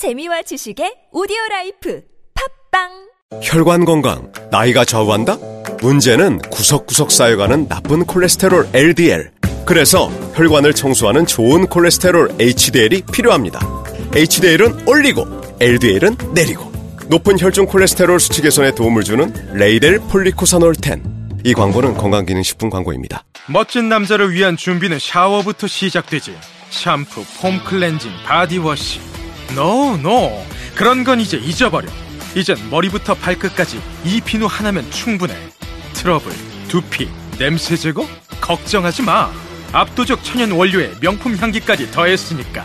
[0.00, 2.00] 재미와 지식의 오디오 라이프
[2.70, 5.36] 팟빵 혈관 건강, 나이가 좌우한다?
[5.82, 9.30] 문제는 구석구석 쌓여가는 나쁜 콜레스테롤 LDL.
[9.66, 13.60] 그래서 혈관을 청소하는 좋은 콜레스테롤 HDL이 필요합니다.
[14.14, 15.26] HDL은 올리고,
[15.60, 16.72] LDL은 내리고.
[17.08, 21.02] 높은 혈중 콜레스테롤 수치 개선에 도움을 주는 레이델 폴리코사놀 10.
[21.44, 23.24] 이 광고는 건강기능식품 광고입니다.
[23.48, 26.34] 멋진 남자를 위한 준비는 샤워부터 시작되지.
[26.70, 29.09] 샴푸, 폼 클렌징, 바디워시.
[29.54, 30.44] No, no.
[30.74, 31.88] 그런 건 이제 잊어버려.
[32.34, 35.34] 이젠 머리부터 발끝까지 이 비누 하나면 충분해.
[35.94, 36.32] 트러블,
[36.68, 38.06] 두피, 냄새 제거?
[38.40, 39.30] 걱정하지 마.
[39.72, 42.64] 압도적 천연 원료에 명품 향기까지 더했으니까.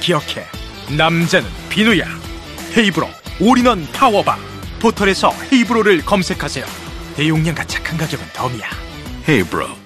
[0.00, 0.46] 기억해.
[0.96, 2.04] 남자는 비누야.
[2.76, 3.08] 헤이브로
[3.40, 4.36] 올인원 파워바.
[4.80, 6.64] 포털에서 헤이브로를 검색하세요.
[7.16, 8.68] 대용량과 착한 가격은 덤이야.
[9.28, 9.85] 헤이브로.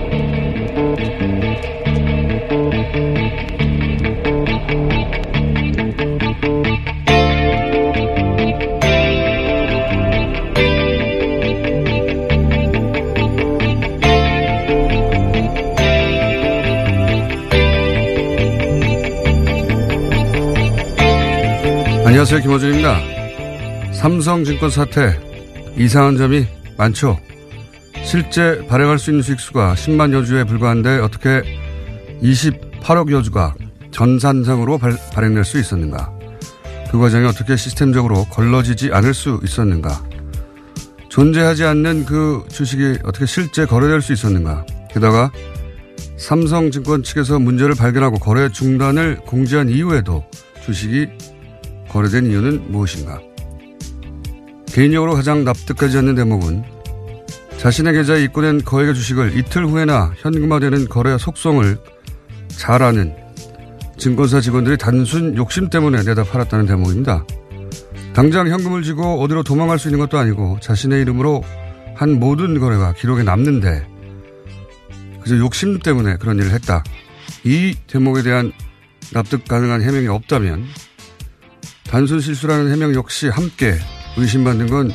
[22.05, 22.41] 안녕하세요.
[22.41, 22.99] 김호준입니다.
[23.93, 25.17] 삼성증권 사태
[25.75, 26.45] 이상한 점이
[26.77, 27.17] 많죠.
[28.03, 31.43] 실제 발행할 수 있는 수익수가 10만 여주에 불과한데 어떻게
[32.21, 33.55] 28억 여주가
[33.91, 36.11] 전산상으로 발, 발행될 수 있었는가?
[36.91, 40.03] 그 과정이 어떻게 시스템적으로 걸러지지 않을 수 있었는가?
[41.09, 44.65] 존재하지 않는 그 주식이 어떻게 실제 거래될 수 있었는가?
[44.91, 45.31] 게다가
[46.17, 50.23] 삼성증권 측에서 문제를 발견하고 거래 중단을 공지한 이후에도
[50.65, 51.07] 주식이
[51.89, 53.19] 거래된 이유는 무엇인가?
[54.67, 56.80] 개인적으로 가장 납득하지 않는 대목은
[57.61, 61.77] 자신의 계좌에 입고된 거액의 주식을 이틀 후에나 현금화되는 거래 속성을
[62.47, 63.15] 잘 아는
[63.99, 67.23] 증권사 직원들이 단순 욕심 때문에 내다 팔았다는 대목입니다.
[68.15, 71.43] 당장 현금을 쥐고 어디로 도망갈 수 있는 것도 아니고 자신의 이름으로
[71.93, 73.87] 한 모든 거래가 기록에 남는데
[75.21, 76.83] 그저 욕심 때문에 그런 일을 했다.
[77.43, 78.51] 이 대목에 대한
[79.13, 80.65] 납득 가능한 해명이 없다면
[81.83, 83.75] 단순 실수라는 해명 역시 함께
[84.17, 84.91] 의심받는 건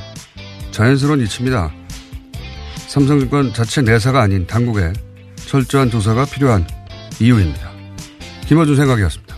[0.72, 1.75] 자연스러운 이치입니다.
[2.88, 4.92] 삼성증권 자체 내사가 아닌 당국의
[5.36, 6.66] 철저한 조사가 필요한
[7.20, 7.70] 이유입니다.
[8.46, 9.36] 김어준 생각이었습니다.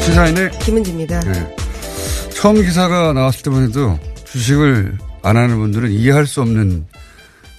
[0.00, 1.20] 시사인의 김은지입니다.
[1.20, 1.54] 네.
[2.30, 6.86] 처음 기사가 나왔을 때만 해도 주식을 안 하는 분들은 이해할 수 없는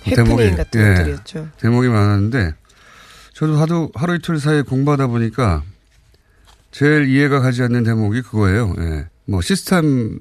[0.07, 1.44] 해프닝 같은 예.
[1.57, 2.53] 대목이 많았는데
[3.39, 5.63] 저도 하도 하루 이틀 사이에 공부하다 보니까
[6.72, 8.75] 제일 이해가 가지 않는 대목이 그거예요.
[8.79, 9.07] 예.
[9.23, 10.19] 뭐 시스템상의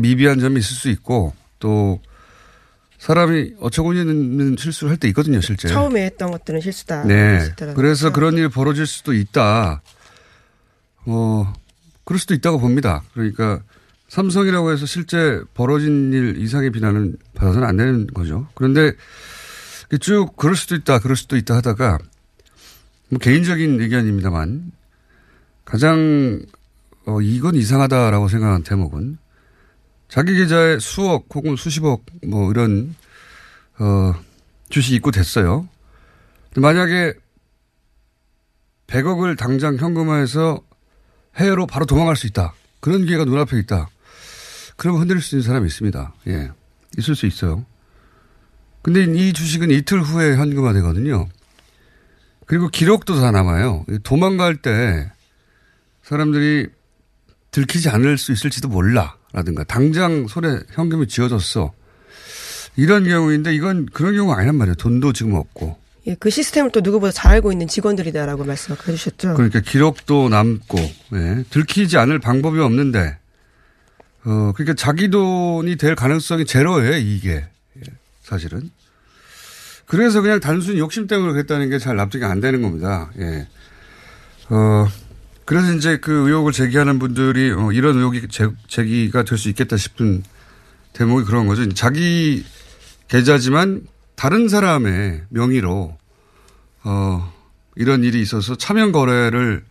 [0.00, 2.00] 미비한 점이 있을 수 있고 또
[2.98, 5.68] 사람이 어처구니 없는 실수를 할 때 있거든요, 실제.
[5.68, 7.04] 처음에 했던 것들은 실수다.
[7.04, 7.38] 네.
[7.76, 8.12] 그래서 거죠.
[8.12, 9.80] 그런 일이 벌어질 수도 있다.
[11.06, 11.52] 어,
[12.02, 13.04] 그럴 수도 있다고 봅니다.
[13.14, 13.60] 그러니까
[14.08, 18.48] 삼성이라고 해서 실제 벌어진 일 이상의 비난은 받아서는 안 되는 거죠.
[18.56, 18.92] 그런데
[19.96, 21.98] 쭉 그럴 수도 있다, 그럴 수도 있다 하다가
[23.08, 24.72] 뭐 개인적인 의견입니다만
[25.64, 26.40] 가장
[27.06, 29.18] 어, 이건 이상하다라고 생각한 대목은
[30.08, 32.94] 자기 계좌에 수억 혹은 수십억 뭐 이런
[33.78, 34.14] 어,
[34.68, 35.68] 주식 입고 됐어요.
[36.56, 37.14] 만약에
[38.88, 40.60] 100억을 당장 현금화해서
[41.36, 42.54] 해외로 바로 도망갈 수 있다.
[42.80, 43.88] 그런 기회가 눈앞에 있다.
[44.76, 46.14] 그러면 흔들릴 수 있는 사람이 있습니다.
[46.28, 46.50] 예.
[46.96, 47.64] 있을 수 있어요.
[48.88, 51.28] 근데 이 주식은 이틀 후에 현금화 되거든요.
[52.46, 53.84] 그리고 기록도 다 남아요.
[54.02, 55.12] 도망갈 때
[56.04, 56.68] 사람들이
[57.50, 59.14] 들키지 않을 수 있을지도 몰라.
[59.34, 61.70] 라든가 당장 손에 현금이 쥐어졌어.
[62.76, 64.76] 이런 경우인데 이건 그런 경우가 아니란 말이에요.
[64.76, 65.78] 돈도 지금 없고.
[66.06, 69.34] 예, 그 시스템을 또 누구보다 잘 알고 있는 직원들이다라고 말씀해 주셨죠.
[69.34, 70.78] 그러니까 기록도 남고
[71.12, 73.18] 예, 들키지 않을 방법이 없는데
[74.24, 77.44] 어 그러니까 자기 돈이 될 가능성이 제로예요 이게
[77.76, 77.82] 예,
[78.22, 78.70] 사실은.
[79.88, 83.10] 그래서 그냥 단순히 욕심 때문에 그랬다는 게 잘 납득이 안 되는 겁니다.
[83.18, 83.48] 예.
[84.50, 84.86] 어
[85.44, 90.22] 그래서 이제 그 의혹을 제기하는 분들이 어, 이런 의혹이 제, 제기가 될 수 있겠다 싶은
[90.92, 91.66] 대목이 그런 거죠.
[91.72, 92.44] 자기
[93.08, 95.96] 계좌지만 다른 사람의 명의로
[96.84, 97.32] 어,
[97.76, 99.64] 이런 일이 있어서 차명 거래를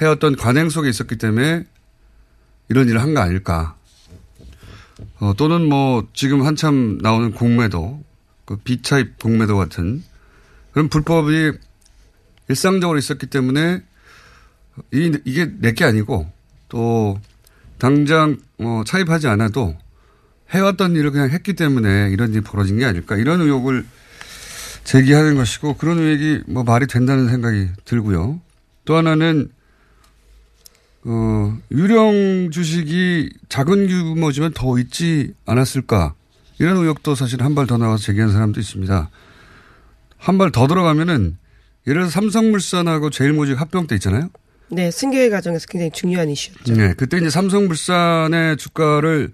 [0.00, 1.64] 해왔던 관행 속에 있었기 때문에
[2.68, 3.74] 이런 일을 한 거 아닐까.
[5.18, 8.02] 어, 또는 뭐 지금 한참 나오는 공매도,
[8.52, 10.02] 그 B타입 공매도 같은
[10.72, 11.52] 그런 불법이
[12.48, 13.82] 일상적으로 있었기 때문에
[14.92, 16.30] 이, 이게 내게 아니고
[16.68, 17.18] 또
[17.78, 19.74] 당장 어, 차입하지 않아도
[20.50, 23.86] 해왔던 일을 그냥 했기 때문에 이런 일이 벌어진 게 아닐까 이런 의혹을
[24.84, 28.38] 제기하는 것이고 그런 의혹이 뭐 말이 된다는 생각이 들고요.
[28.84, 29.50] 또 하나는
[31.04, 36.14] 어, 유령 주식이 작은 규모지만 더 있지 않았을까
[36.58, 39.10] 이런 의혹도 사실 한 발 더 나와서 제기한 사람도 있습니다.
[40.18, 41.36] 한 발 더 들어가면은
[41.86, 44.28] 예를 들어서 삼성물산하고 제일모직 합병 때 있잖아요.
[44.70, 46.74] 네, 승계의 과정에서 굉장히 중요한 이슈였죠.
[46.74, 49.32] 네, 그때 이제 삼성물산의 주가를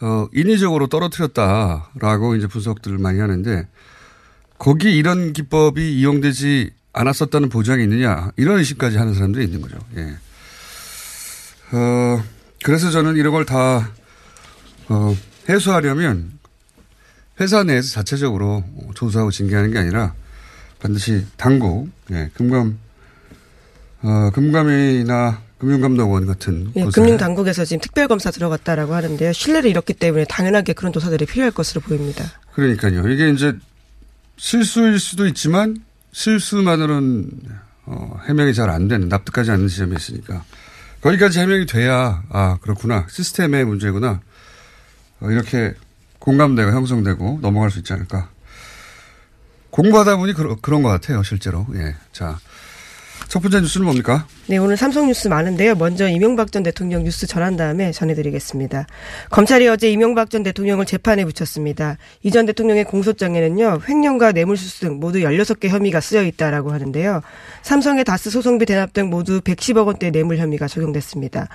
[0.00, 3.66] 어, 인위적으로 떨어뜨렸다라고 이제 분석들을 많이 하는데
[4.58, 9.76] 거기 이런 기법이 이용되지 않았었다는 보장이 있느냐 이런 의식까지 하는 사람들이 있는 거죠.
[9.96, 10.14] 예.
[11.76, 12.22] 어,
[12.64, 13.90] 그래서 저는 이런 걸다
[14.88, 15.16] 어,
[15.48, 16.37] 해소하려면
[17.40, 18.64] 회사 내에서 자체적으로
[18.94, 20.14] 조사하고 징계하는 게 아니라
[20.80, 22.78] 반드시 당국, 예, 금감,
[24.02, 29.32] 어, 금감이나 금융감독원 같은 예, 금융당국에서 지금 특별검사 들어갔다라고 하는데요.
[29.32, 32.24] 신뢰를 잃었기 때문에 당연하게 그런 조사들이 필요할 것으로 보입니다.
[32.54, 33.08] 그러니까요.
[33.08, 33.56] 이게 이제
[34.36, 35.78] 실수일 수도 있지만
[36.12, 37.30] 실수만으로는
[37.86, 40.44] 어, 해명이 잘 안 되는 납득하지 않는 지점이 있으니까
[41.00, 44.20] 거기까지 해명이 돼야 아 그렇구나 시스템의 문제구나
[45.20, 45.74] 어, 이렇게
[46.28, 48.28] 공감대가 형성되고 넘어갈 수 있지 않을까
[49.70, 51.94] 공부하다 보니 그러, 그런 것 같아요 실제로 예.
[52.12, 52.38] 자
[53.28, 54.26] 첫 번째 뉴스는 뭡니까?
[54.46, 55.74] 네, 오늘 삼성 뉴스 많은데요.
[55.74, 58.86] 먼저 이명박 전 대통령 뉴스 전한 다음에 전해드리겠습니다.
[59.28, 61.98] 검찰이 어제 이명박 전 대통령을 재판에 붙였습니다.
[62.22, 67.20] 이 전 대통령의 공소장에는요, 횡령과 뇌물수수 등 모두 16개 혐의가 쓰여 있다라고 하는데요.
[67.62, 71.48] 삼성의 다스 소송비 대납 등 모두 110억 원대 뇌물 혐의가 적용됐습니다.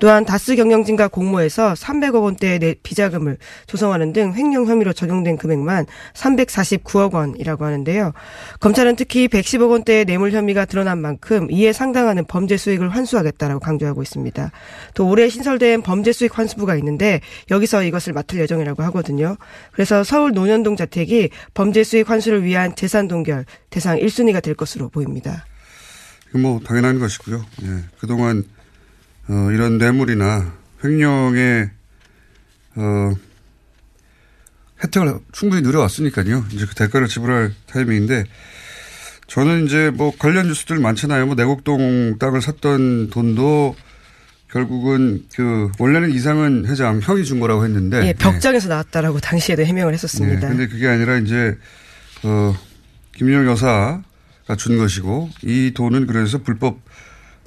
[0.00, 7.64] 또한 다스 경영진과 공모해서 300억 원대의 비자금을 조성하는 등 횡령 혐의로 적용된 금액만 349억 원이라고
[7.64, 8.12] 하는데요.
[8.60, 14.52] 검찰은 특히 110억 원대의 뇌물 혐의가 드러난 만큼 이에 상당하는 범죄 수익을 환수하겠다라고 강조하고 있습니다.
[14.94, 19.36] 또 올해 신설된 범죄 수익 환수부가 있는데 여기서 이것을 맡을 예정이라고 하거든요.
[19.72, 25.44] 그래서 서울 논현동 자택이 범죄 수익 환수를 위한 재산 동결 대상 1순위가 될 것으로 보입니다.
[26.34, 27.44] 뭐 당연한 것이고요.
[27.62, 27.66] 예.
[27.98, 28.44] 그동안
[29.28, 30.52] 어, 이런 뇌물이나
[30.84, 31.70] 횡령의
[32.76, 33.12] 어,
[34.82, 36.44] 혜택을 충분히 누려왔으니까요.
[36.52, 38.24] 이제 그 대가를 지불할 타이밍인데
[39.26, 41.26] 저는 이제 뭐 관련 뉴스들 많잖아요.
[41.26, 43.76] 뭐 내곡동 땅을 샀던 돈도
[44.50, 48.74] 결국은 그 원래는 이상은 회장 형이 준 거라고 했는데 예, 벽장에서 네.
[48.74, 50.40] 나왔다라고 당시에도 해명을 했었습니다.
[50.40, 51.58] 네, 근데 그게 아니라 이제
[52.22, 52.56] 어
[53.14, 56.80] 김용 여사가 준 것이고 이 돈은 그래서 불법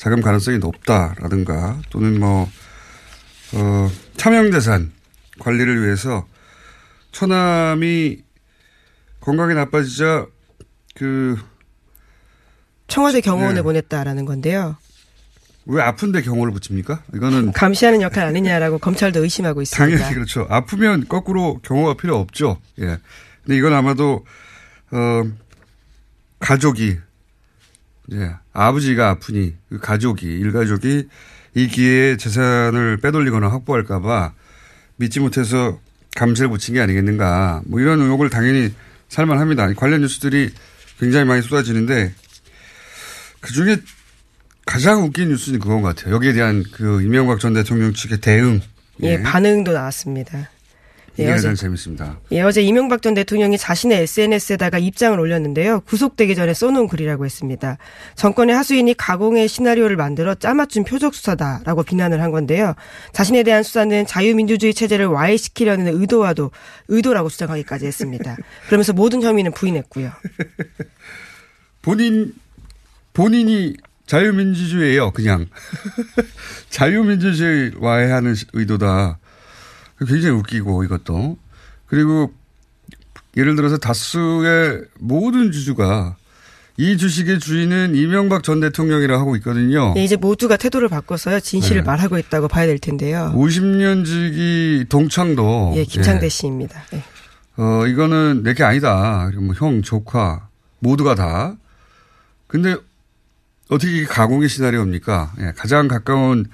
[0.01, 2.49] 자금 가능성이 높다라든가 또는 뭐,
[3.53, 4.91] 어, 차명재산
[5.37, 6.25] 관리를 위해서
[7.11, 8.23] 처남이
[9.19, 10.25] 건강이 나빠지자
[10.95, 11.37] 그
[12.87, 13.61] 청와대 경호원에 네.
[13.61, 14.75] 보냈다라는 건데요.
[15.67, 17.03] 왜 아픈데 경호를 붙입니까?
[17.13, 19.97] 이거는 감시하는 역할 아니냐라고 검찰도 의심하고 있습니다.
[19.99, 20.47] 당연히 그렇죠.
[20.49, 22.59] 아프면 거꾸로 경호가 필요 없죠.
[22.79, 22.97] 예.
[23.43, 24.25] 근데 이건 아마도
[24.89, 25.23] 어
[26.39, 26.97] 가족이
[28.13, 28.40] 예.
[28.53, 31.07] 아버지가 아프니 그 가족이 일가족이
[31.55, 34.33] 이 기회에 재산을 빼돌리거나 확보할까봐
[34.97, 35.79] 믿지 못해서
[36.15, 37.61] 감시를 붙인 게 아니겠는가.
[37.65, 38.73] 뭐 이런 의혹을 당연히
[39.09, 39.73] 살만합니다.
[39.73, 40.51] 관련 뉴스들이
[40.99, 42.13] 굉장히 많이 쏟아지는데
[43.39, 43.77] 그 중에
[44.65, 46.15] 가장 웃긴 뉴스는 그건 것 같아요.
[46.15, 48.61] 여기에 대한 그 이명박 전 대통령 측의 대응.
[49.03, 50.49] 예, 예 반응도 나왔습니다.
[51.19, 52.19] 예, 이게 가장 재밌습니다.
[52.31, 55.81] 예, 어제 이명박 전 대통령이 자신의 SNS에다가 입장을 올렸는데요.
[55.81, 57.77] 구속되기 전에 써놓은 글이라고 했습니다.
[58.15, 62.75] 정권의 하수인이 가공의 시나리오를 만들어 짜맞춘 표적 수사다라고 비난을 한 건데요.
[63.11, 66.51] 자신에 대한 수사는 자유민주주의 체제를 와해시키려는 의도와도
[66.87, 68.37] 의도라고 주장하기까지 했습니다.
[68.67, 70.11] 그러면서 모든 혐의는 부인했고요.
[71.81, 72.33] 본인
[73.13, 73.75] 본인이
[74.05, 75.47] 자유민주주의예요, 그냥.
[76.69, 79.19] 자유민주주의 와해하는 의도다.
[80.05, 81.37] 굉장히 웃기고 이것도.
[81.87, 82.33] 그리고
[83.37, 86.15] 예를 들어서 다수의 모든 주주가
[86.77, 89.93] 이 주식의 주인은 이명박 전 대통령이라 하고 있거든요.
[89.93, 91.85] 네, 이제 모두가 태도를 바꿔서요 진실을 네.
[91.85, 93.31] 말하고 있다고 봐야 될 텐데요.
[93.35, 96.29] 50년 지기 동창도 예, 김창대 예.
[96.29, 96.81] 씨입니다.
[96.91, 97.03] 네.
[97.57, 99.27] 어 이거는 내게 아니다.
[99.27, 100.47] 그리고 뭐 형, 조카
[100.79, 101.55] 모두가 다.
[102.47, 102.75] 근데
[103.69, 105.33] 어떻게 이게 가공의 시나리오입니까?
[105.39, 106.45] 예, 가장 가까운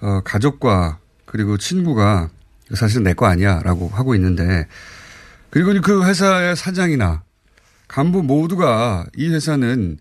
[0.00, 2.30] 어, 가족과 그리고 친구가
[2.68, 4.66] 이거 사실은 내 거 아니야 라고 하고 있는데
[5.50, 7.22] 그리고 그 회사의 사장이나
[7.88, 9.98] 간부 모두가 이 회사는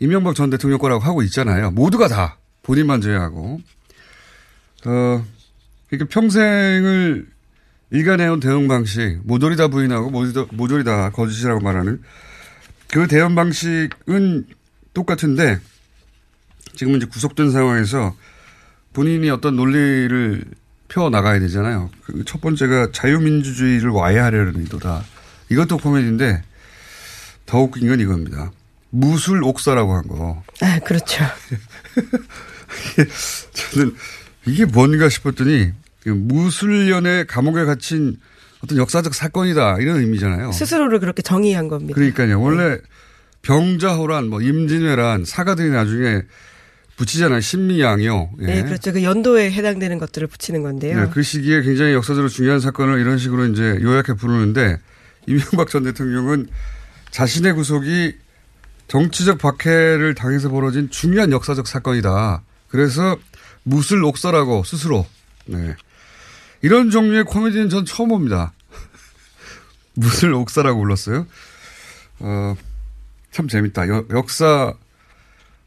[0.00, 1.70] 이명박 전 대통령 거라고 하고 있잖아요.
[1.70, 3.60] 모두가 다 본인만 제외하고
[4.84, 5.24] 어
[5.90, 7.26] 이렇게 평생을
[7.90, 12.02] 일관해온 대응 방식 모조리 다 부인하고 모조리, 모조리 다 거짓이라고 말하는
[12.90, 14.46] 그 대응 방식은
[14.92, 15.60] 똑같은데
[16.74, 18.16] 지금 이제 구속된 상황에서
[18.92, 20.44] 본인이 어떤 논리를
[20.88, 21.90] 펴 나가야 되잖아요.
[22.04, 25.04] 그첫 번째가 자유민주주의를 와해하려는 의도다.
[25.48, 26.42] 이것도 코미디인데
[27.46, 28.52] 더 웃긴 건 이겁니다.
[28.90, 30.42] 무술 옥사라고 한 거.
[30.62, 31.24] 아, 그렇죠.
[33.52, 33.94] 저는
[34.46, 38.16] 이게 뭔가 싶었더니 그 무술년에 감옥에 갇힌
[38.62, 40.52] 어떤 역사적 사건이다 이런 의미잖아요.
[40.52, 41.94] 스스로를 그렇게 정의한 겁니다.
[41.94, 42.40] 그러니까요.
[42.40, 42.78] 원래
[43.42, 46.22] 병자호란, 뭐 임진왜란 사가들이 나중에
[46.96, 47.40] 붙이잖아요.
[47.40, 48.30] 신미양요.
[48.40, 48.46] 예.
[48.46, 48.92] 네, 그렇죠.
[48.92, 51.00] 그 연도에 해당되는 것들을 붙이는 건데요.
[51.04, 54.78] 네, 그 시기에 굉장히 역사적으로 중요한 사건을 이런 식으로 이제 요약해 부르는데
[55.26, 56.48] 이명박 전 대통령은
[57.10, 58.14] 자신의 구속이
[58.88, 62.42] 정치적 박해를 당해서 벌어진 중요한 역사적 사건이다.
[62.68, 63.16] 그래서
[63.62, 65.06] 무술 옥사라고 스스로.
[65.46, 65.74] 네.
[66.62, 68.52] 이런 종류의 코미디는 전 처음 봅니다.
[69.94, 71.26] 무술 옥사라고 불렀어요.
[72.20, 72.56] 어,
[73.32, 73.88] 참 재밌다.
[73.88, 74.72] 여- 역사,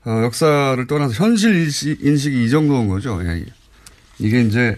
[0.09, 3.21] 어, 역사를 떠나서 현실 인식, 인식 이 이 정도인 거죠.
[3.23, 3.45] 예.
[4.17, 4.75] 이게 이제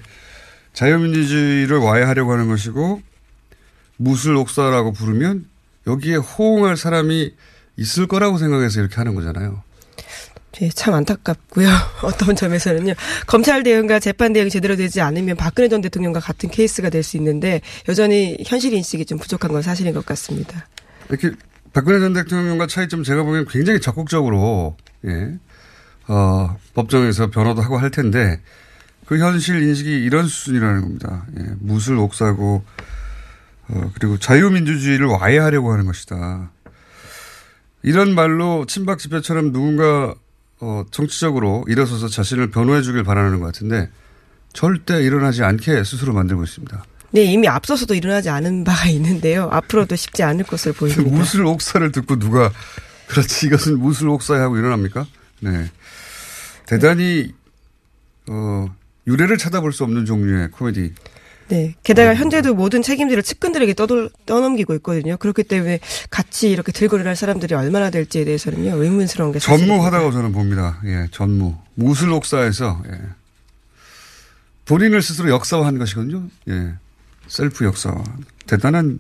[0.74, 3.02] 자유민주주의를 와해하려고 하는 것이고
[3.96, 5.46] 무술 옥사라고 부르면
[5.88, 7.34] 여기에 호응할 사람이
[7.78, 9.64] 있을 거라고 생각해서 이렇게 하는 거잖아요.
[10.62, 11.70] 예, 참 안타깝고요.
[12.04, 12.94] 어떤 점에서는요.
[13.26, 17.62] 검찰 대응과 재판 대응이 제대로 되지 않으면 박근혜 전 대통령과 같은 케이스가 될 수 있는데
[17.88, 20.68] 여전히 현실 인식이 좀 부족한 건 사실인 것 같습니다.
[21.10, 21.32] 이렇게
[21.74, 24.76] 박근혜 전 대통령과 차이점 제가 보기엔 굉장히 적극적으로
[25.06, 25.38] 예.
[26.08, 28.42] 어, 법정에서 변호도 하고 할 텐데
[29.06, 31.26] 그 현실 인식이 이런 수준이라는 겁니다.
[31.40, 31.46] 예.
[31.60, 32.64] 무술 옥사고
[33.70, 36.52] 어, 그리고 자유민주주의를 와해하려고 하는 것이다.
[37.84, 40.14] 이런 말로 친박 집회처럼 누군가
[40.60, 43.90] 어, 정치적으로 일어서서 자신을 변호해 주길 바라는 것 같은데
[44.54, 46.84] 절대 일어나지 않게 스스로 만들고 있습니다.
[47.12, 49.50] 네, 이미 앞서서도 일어나지 않은 바가 있는데요.
[49.52, 51.04] 앞으로도 쉽지 않을 것으로 보입니다.
[51.04, 52.52] 무술 옥사를 듣고 누가
[53.08, 55.06] 그렇지 이것은 무술 옥사야 하고 일어납니까?
[55.42, 55.70] 네.
[56.66, 57.34] 대단히
[58.28, 58.74] 어
[59.08, 60.94] 유래를 찾아볼 수 없는 종류의 코미디.
[61.50, 61.76] 네.
[61.84, 65.18] 게다가 현재도 모든 책임들을 측근들에게 떠돌, 떠넘기고 있거든요.
[65.18, 68.82] 그렇기 때문에 같이 이렇게 들고 일어날 사람들이 얼마나 될지에 대해서는요.
[68.82, 69.40] 의문스러운 게.
[69.40, 70.80] 전무하다고 저는 봅니다.
[70.86, 71.58] 예, 전무.
[71.76, 73.00] 무술 옥사에서 예.
[74.64, 76.24] 본인을 스스로 역사화한 것이거든요.
[76.48, 76.74] 예.
[77.32, 78.04] 셀프 역사화.
[78.46, 79.00] 대단한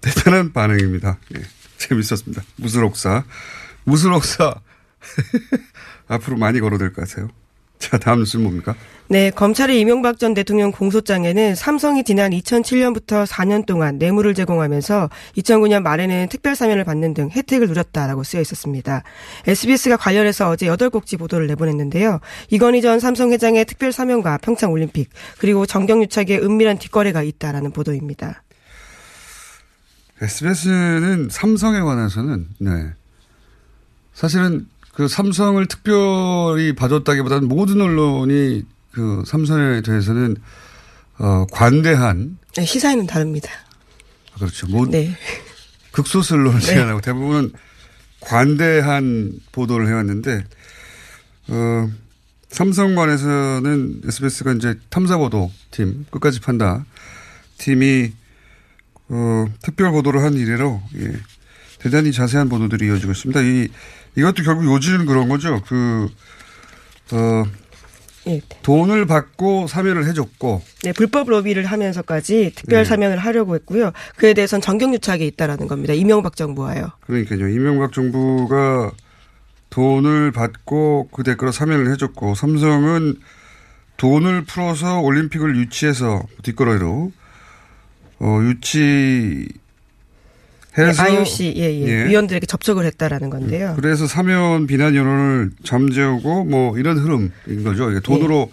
[0.00, 1.18] 대단한 반응입니다.
[1.36, 1.42] 예.
[1.76, 2.40] 재밌었습니다.
[2.54, 3.24] 무술 옥사.
[3.82, 4.54] 무술 옥사.
[6.06, 7.28] 앞으로 많이 걸어될 것 같아요.
[7.78, 8.74] 자, 다음 뉴스는 뭡니까?
[9.08, 16.28] 네, 검찰의 이명박 전 대통령 공소장에는 삼성이 지난 2007년부터 4년 동안 뇌물을 제공하면서 2009년 말에는
[16.28, 19.04] 특별 사면을 받는 등 혜택을 누렸다라고 쓰여 있었습니다.
[19.46, 22.18] SBS가 관련해서 어제 8곡지 보도를 내보냈는데요.
[22.50, 28.42] 이건희 전 삼성 회장의 특별 사면과 평창 올림픽 그리고 정경유착의 은밀한 뒷거래가 있다라는 보도입니다.
[30.20, 32.92] SBS는 삼성에 관해서는 네.
[34.14, 38.62] 사실은 그 삼성을 특별히 봐줬다기보다는 모든 언론이
[38.92, 40.38] 그 삼성에 대해서는
[41.18, 43.50] 어 관대한 네, 시사에는 다릅니다.
[44.32, 44.66] 아, 그렇죠.
[44.68, 45.14] 뭐 네.
[45.92, 46.66] 극소수 언론을 네.
[46.66, 47.52] 제한하고 대부분
[48.20, 50.44] 관대한 보도를 해왔는데
[51.48, 51.90] 어
[52.48, 56.86] 삼성관에서는 SBS가 이제 탐사보도 팀 끝까지 판다
[57.58, 58.12] 팀이
[59.10, 61.12] 어 특별 보도를 한 이래로 예.
[61.80, 63.42] 대단히 자세한 보도들이 이어지고 있습니다.
[63.42, 63.68] 이
[64.16, 65.62] 이것도 결국 요지는 그런 거죠.
[65.66, 66.08] 그
[67.12, 67.44] 어,
[68.26, 68.40] 예.
[68.62, 72.84] 돈을 받고 사면을 해줬고 네, 불법 로비를 하면서까지 특별 네.
[72.84, 73.92] 사면을 하려고 했고요.
[74.16, 75.92] 그에 대해서는 정경유착에 있다라는 겁니다.
[75.92, 76.90] 이명박 정부와요.
[77.02, 77.48] 그러니까요.
[77.48, 78.90] 이명박 정부가
[79.70, 83.16] 돈을 받고 그 대가로 사면을 해줬고 삼성은
[83.96, 87.12] 돈을 풀어서 올림픽을 유치해서 뒷거래로
[88.18, 89.48] 어, 유치
[90.78, 91.86] 해서 IOC 예, 예.
[91.86, 92.04] 예.
[92.06, 93.74] 위원들에게 접촉을 했다라는 건데요.
[93.76, 97.90] 그래서 사면 비난 여론을 잠재우고 뭐 이런 흐름인 거죠.
[97.90, 98.50] 이게 돈으로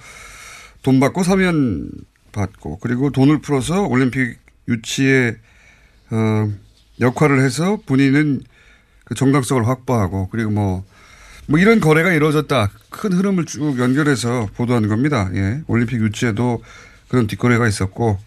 [0.81, 1.89] 돈 받고 사면
[2.31, 4.37] 받고 그리고 돈을 풀어서 올림픽
[4.67, 5.35] 유치에
[6.11, 6.51] 어,
[6.99, 8.41] 역할을 해서 본인은
[9.03, 10.85] 그 정당성을 확보하고 그리고 뭐,
[11.47, 12.69] 뭐 이런 거래가 이루어졌다.
[12.89, 15.29] 큰 흐름을 쭉 연결해서 보도하는 겁니다.
[15.33, 15.61] 예.
[15.67, 16.63] 올림픽 유치에도
[17.07, 18.17] 그런 뒷거래가 있었고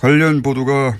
[0.00, 0.98] 관련 보도가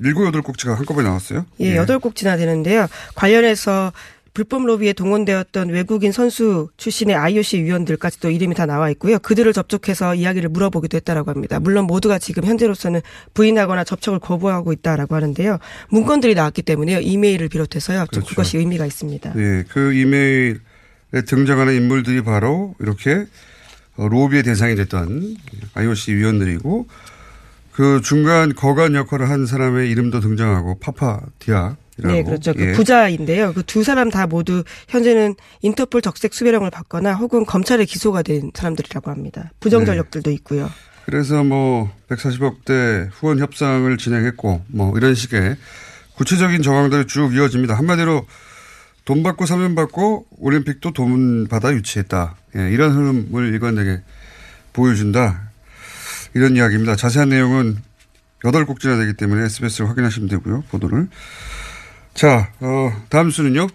[0.00, 1.46] 일곱 여덟 꼭지가 한꺼번에 나왔어요.
[1.60, 2.86] 예, 여덟 꼭지나 되는데요.
[3.14, 3.92] 관련해서
[4.36, 9.18] 불법 로비에 동원되었던 외국인 선수 출신의 IOC 위원들까지도 이름이 다 나와 있고요.
[9.18, 11.58] 그들을 접촉해서 이야기를 물어보기도 했다라고 합니다.
[11.58, 13.00] 물론 모두가 지금 현재로서는
[13.32, 15.58] 부인하거나 접촉을 거부하고 있다라고 하는데요.
[15.88, 17.00] 문건들이 나왔기 때문에요.
[17.00, 18.04] 이메일을 비롯해서요.
[18.10, 18.28] 그렇죠.
[18.28, 19.32] 그것이 의미가 있습니다.
[19.38, 20.58] 예, 그 이메일에
[21.26, 23.24] 등장하는 인물들이 바로 이렇게
[23.96, 25.36] 어, 로비의 대상이 됐던
[25.72, 26.86] IOC 위원들이고
[27.76, 32.54] 그 중간 거간 역할을 한 사람의 이름도 등장하고 파파디아 네, 그렇죠.
[32.54, 33.52] 그 부자인데요.
[33.52, 39.10] 그 두 사람 다 모두 현재는 인터폴 적색 수배령을 받거나 혹은 검찰에 기소가 된 사람들이라고
[39.10, 39.50] 합니다.
[39.60, 40.70] 부정 전력들도 있고요.
[41.04, 45.56] 그래서 뭐 140억대 후원 협상을 진행했고 뭐 이런 식의
[46.16, 47.74] 구체적인 정황들이 쭉 이어집니다.
[47.74, 48.26] 한마디로
[49.04, 52.36] 돈 받고 사면 받고 올림픽도 돈 받아 유치했다.
[52.56, 54.00] 예, 이런 흐름을 일관되게
[54.72, 55.45] 보여준다.
[56.36, 56.96] 이런 이야기입니다.
[56.96, 57.78] 자세한 내용은
[58.44, 60.64] 여덟 곡지나 되기 때문에 SBS를 확인하시면 되고요.
[60.68, 61.08] 보도를.
[62.12, 63.68] 자, 어, 다음 수는요.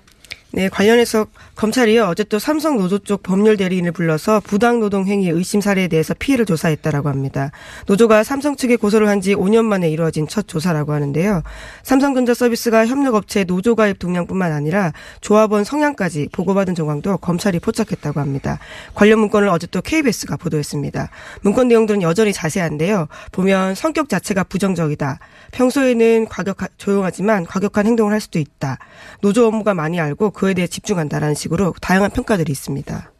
[0.53, 5.61] 네, 관련해서 검찰이요 어제 또 삼성 노조 쪽 법률 대리인을 불러서 부당 노동 행위 의심
[5.61, 7.51] 사례에 대해서 피해를 조사했다라고 합니다.
[7.87, 11.43] 노조가 삼성 측에 고소를 한 지 5년 만에 이루어진 첫 조사라고 하는데요.
[11.83, 18.57] 삼성전자 서비스가 협력업체 노조 가입 동향뿐만 아니라 조합원 성향까지 보고받은 정황도 검찰이 포착했다고 합니다.
[18.95, 21.09] 관련 문건을 어제 또 KBS가 보도했습니다.
[21.41, 23.07] 문건 내용들은 여전히 자세한데요.
[23.31, 25.19] 보면 성격 자체가 부정적이다.
[25.51, 28.79] 평소에는 과격 조용하지만 과격한 행동을 할 수도 있다.
[29.21, 33.11] 노조 업무가 많이 알고 그에 대해 집중한다라는 식으로 다양한 평가들이 있습니다.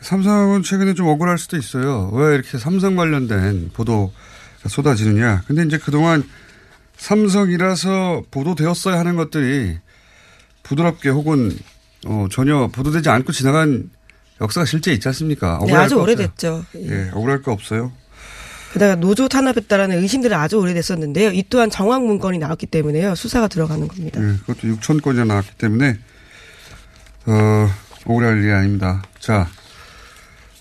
[0.00, 2.10] 삼성은 최근에 좀 억울할 수도 있어요.
[2.12, 4.10] 왜 이렇게 삼성 관련된 보도가
[4.66, 5.44] 쏟아지느냐.
[5.46, 6.24] 근데 이제 그동안
[6.96, 9.78] 삼성이라서 보도되었어야 하는 것들이
[10.64, 11.56] 부드럽게 혹은
[12.04, 13.88] 어, 전혀 보도되지 않고 지나간
[14.40, 15.60] 역사가 실제 있지 않습니까?
[15.68, 16.64] 네, 아주 오래됐죠.
[16.78, 16.80] 예.
[16.80, 17.92] 예, 억울할 거 없어요.
[18.78, 21.32] 게다가 노조 탄압했다라는 의심들이 아주 오래됐었는데요.
[21.32, 23.14] 이 또한 정황 문건이 나왔기 때문에요.
[23.14, 24.20] 수사가 들어가는 겁니다.
[24.20, 25.98] 네, 그것도 6천 건이나 나왔기 때문에
[27.26, 27.68] 어,
[28.06, 29.02] 억울할 일이 아닙니다.
[29.18, 29.48] 자,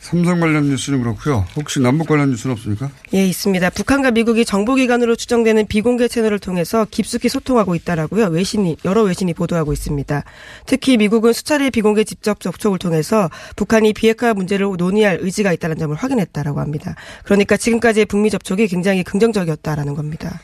[0.07, 1.45] 삼성 관련 뉴스는 그렇고요.
[1.57, 2.89] 혹시 남북 관련 뉴스는 없습니까?
[3.13, 3.69] 예, 있습니다.
[3.71, 8.27] 북한과 미국이 정보기관으로 추정되는 비공개 채널을 통해서 깊숙이 소통하고 있다라고요.
[8.27, 10.23] 외신이 여러 외신이 보도하고 있습니다.
[10.65, 16.61] 특히 미국은 수차례 비공개 직접 접촉을 통해서 북한이 비핵화 문제를 논의할 의지가 있다는 점을 확인했다라고
[16.61, 16.95] 합니다.
[17.25, 20.39] 그러니까 지금까지의 북미 접촉이 굉장히 긍정적이었다라는 겁니다.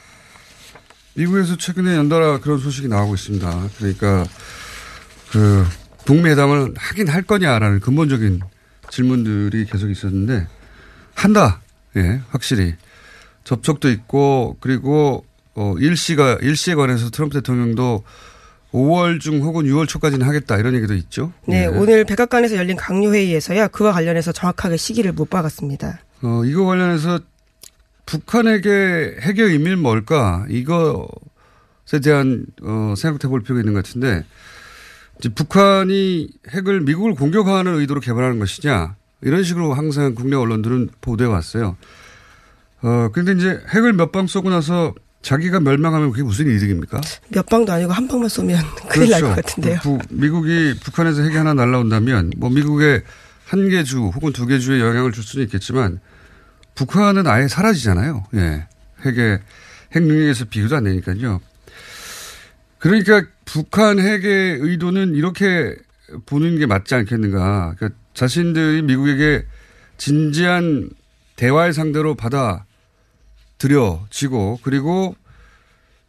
[1.13, 3.69] 미국에서 최근에 연달아 그런 소식이 나오고 있습니다.
[3.77, 4.25] 그러니까
[5.31, 5.65] 그
[6.03, 8.41] 북미 회담을 하긴 할 거냐라는 근본적인
[8.93, 10.47] 질문들이 계속 있었는데
[11.15, 11.61] 한다.
[11.95, 12.75] 예, 확실히
[13.43, 15.25] 접촉도 있고 그리고
[15.55, 18.03] 어 일시가 일시에 관해서 트럼프 대통령도
[18.71, 21.31] 5월 중 혹은 6월 초까지는 하겠다 이런 얘기도 있죠.
[21.47, 21.65] 네, 예.
[21.65, 25.99] 오늘 백악관에서 열린 강요 회의에서야 그와 관련해서 정확하게 시기를 못 박았습니다.
[26.21, 27.19] 어 이거 관련해서
[28.05, 30.45] 북한에게 핵의 의미는 뭘까?
[30.49, 34.23] 이것에 대한 어 생각해 볼 필요가 있는 것 같은데
[35.35, 41.77] 북한이 핵을 미국을 공격하는 의도로 개발하는 것이냐 이런 식으로 항상 국내 언론들은 보도해 왔어요.
[42.81, 46.99] 어 근데 이제 핵을 몇 방 쏘고 나서 자기가 멸망하면 그게 무슨 이득입니까?
[47.29, 49.11] 몇 방도 아니고 한 방만 쏘면 큰일 그렇죠.
[49.27, 49.79] 날것 같은데요.
[49.81, 53.03] 부, 미국이 북한에서 핵이 하나 날라온다면 뭐 미국의
[53.45, 55.99] 한 개 주 혹은 두 개 주에 영향을 줄 수는 있겠지만
[56.75, 58.25] 북한은 아예 사라지잖아요.
[58.35, 58.67] 예.
[59.05, 59.39] 핵의
[59.95, 61.39] 핵 능력에서 비교도 안 되니까요.
[62.83, 65.73] 그러니까 북한 핵의 의도는 이렇게
[66.25, 67.75] 보는 게 맞지 않겠는가.
[67.77, 69.45] 그러니까 자신들이 미국에게
[69.97, 70.89] 진지한
[71.37, 72.13] 대화의 상대로
[73.57, 75.15] 받아들여지고 그리고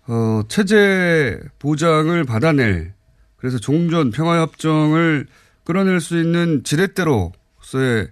[0.08, 2.92] 어, 체제 보장을 받아낼
[3.37, 5.28] 그래서 종전 평화협정을
[5.62, 8.08] 끌어낼 수 있는 지렛대로서의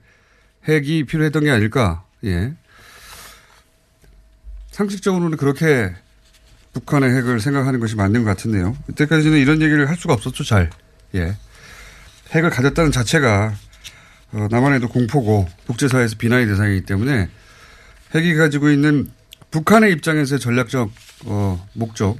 [0.68, 2.04] 핵이 필요했던 게 아닐까.
[2.22, 2.54] 예.
[4.70, 5.96] 상식적으로는 그렇게
[6.72, 8.76] 북한의 핵을 생각하는 것이 맞는 것 같은데요.
[8.90, 10.70] 이때까지는 이런 얘기를 할 수가 없었죠, 잘.
[11.14, 11.36] 예.
[12.30, 13.52] 핵을 가졌다는 자체가
[14.32, 17.28] 어, 남한에도 공포고 국제사회에서 비난의 대상이기 때문에
[18.14, 19.10] 핵이 가지고 있는
[19.50, 20.90] 북한의 입장에서의 전략적
[21.26, 22.16] 어, 목적.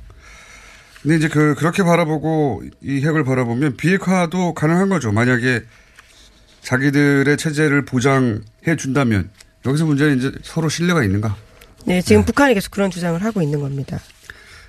[1.01, 5.11] 근데 이제 그 그렇게 바라보고 이 핵을 바라보면 비핵화도 가능한 거죠.
[5.11, 5.63] 만약에
[6.61, 9.31] 자기들의 체제를 보장해 준다면
[9.67, 11.35] 여기서 문제는 이제 서로 신뢰가 있는가?
[11.87, 12.27] 네, 지금 네.
[12.27, 13.99] 북한이 계속 그런 주장을 하고 있는 겁니다.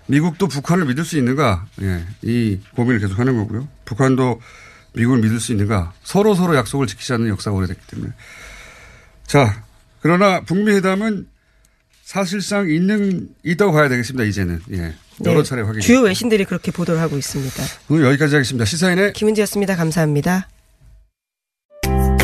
[0.07, 1.65] 미국도 북한을 믿을 수 있는가?
[1.81, 3.67] 예, 이 고민을 계속 하는 거고요.
[3.85, 4.41] 북한도
[4.93, 5.93] 미국을 믿을 수 있는가?
[6.03, 8.11] 서로 서로 약속을 지키지 않는 역사가 오래됐기 때문에.
[9.25, 9.63] 자,
[10.01, 11.27] 그러나 북미 회담은
[12.03, 14.61] 사실상 있는, 있다고 봐야 되겠습니다, 이제는.
[14.73, 14.93] 예.
[15.25, 15.43] 여러 네.
[15.43, 15.79] 차례 확인.
[15.79, 17.63] 주요 외신들이 그렇게 보도를 하고 있습니다.
[17.89, 18.65] 오늘 여기까지 하겠습니다.
[18.65, 19.75] 시사인의 김은지였습니다.
[19.75, 20.47] 감사합니다.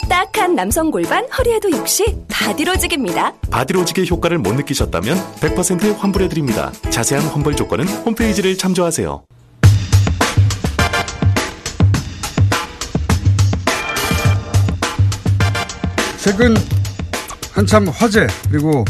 [0.00, 3.34] 삐딱한 남성 골반 허리에도 역시 바디로직입니다.
[3.50, 6.72] 바디로직의 효과를 못 느끼셨다면 100% 환불해드립니다.
[6.90, 9.24] 자세한 환불 조건은 홈페이지를 참조하세요.
[16.18, 16.54] 최근
[17.52, 18.84] 한참 화제 그리고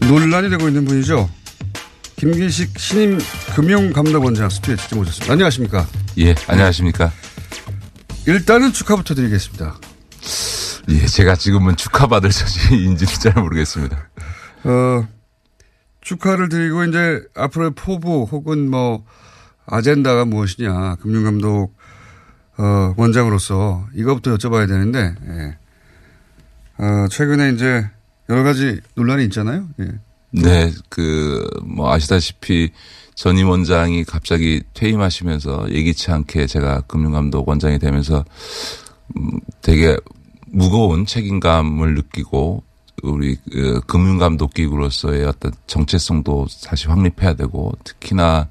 [0.00, 1.28] 논란이 되고 있는 분이죠.
[2.16, 3.18] 김기식 신임
[3.54, 5.32] 금융감독원장 스튜디오에 직접 모셨습니다.
[5.32, 5.86] 안녕하십니까?
[6.18, 7.12] 예, 안녕하십니까?
[8.26, 9.76] 일단은 축하부터 드리겠습니다.
[10.88, 14.08] 예, 제가 지금은 축하받을 처지인지는 잘 모르겠습니다.
[14.64, 15.08] 어,
[16.00, 19.04] 축하를 드리고 이제 앞으로의 포부 혹은 뭐
[19.66, 21.74] 아젠다가 무엇이냐 금융감독
[22.58, 25.58] 어, 원장으로서 이것부터 여쭤봐야 되는데 예.
[26.78, 27.88] 어, 최근에 이제
[28.28, 29.68] 여러 가지 논란이 있잖아요.
[29.80, 29.88] 예.
[30.30, 32.70] 네, 그 뭐 아시다시피
[33.14, 38.24] 전임 원장이 갑자기 퇴임하시면서 예기치 않게 제가 금융감독 원장이 되면서
[39.16, 39.30] 음
[39.62, 39.96] 되게
[40.46, 42.62] 무거운 책임감을 느끼고
[43.02, 48.48] 우리 그 금융감독 기구로서의 어떤 정체성도 다시 확립해야 되고 특히나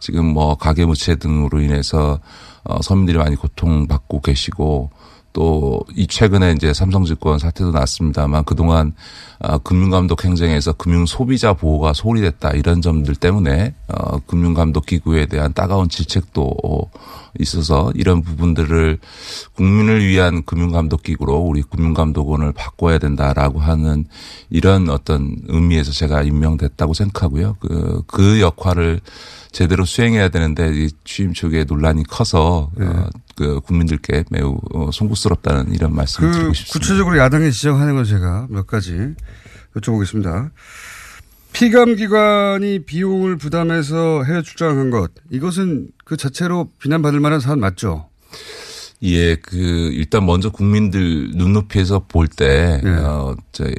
[0.00, 2.18] 지금 뭐 가계부채 등으로 인해서
[2.64, 4.90] 어 서민들이 많이 고통받고 계시고
[5.32, 8.92] 또 이 최근에 이제 삼성증권 사태도 났습니다만 그동안
[9.38, 15.52] 어, 금융감독 행정에서 금융 소비자 보호가 소홀히 됐다 이런 점들 때문에 어, 금융감독 기구에 대한
[15.52, 16.90] 따가운 질책도
[17.38, 18.98] 있어서 이런 부분들을
[19.54, 24.04] 국민을 위한 금융감독 기구로 우리 금융감독원을 바꿔야 된다라고 하는
[24.50, 27.56] 이런 어떤 의미에서 제가 임명됐다고 생각하고요.
[27.60, 29.00] 그, 그 역할을
[29.52, 32.86] 제대로 수행해야 되는데 이 취임 초기에 논란이 커서 네.
[32.86, 36.78] 어, 그 국민들께 매우 어, 송구스럽다는 이런 말씀을 그 드리고 싶습니다.
[36.78, 39.14] 구체적으로 야당이 지적하는 건 제가 몇 가지
[39.76, 40.50] 여쭤보겠습니다.
[41.54, 48.08] 피감기관이 비용을 부담해서 해외 출장한 것 이것은 그 자체로 비난받을 만한 사안 맞죠?
[49.02, 49.56] 예, 그
[49.92, 52.90] 일단 먼저 국민들 눈높이에서 볼때 네.
[52.90, 53.74] 어, 저희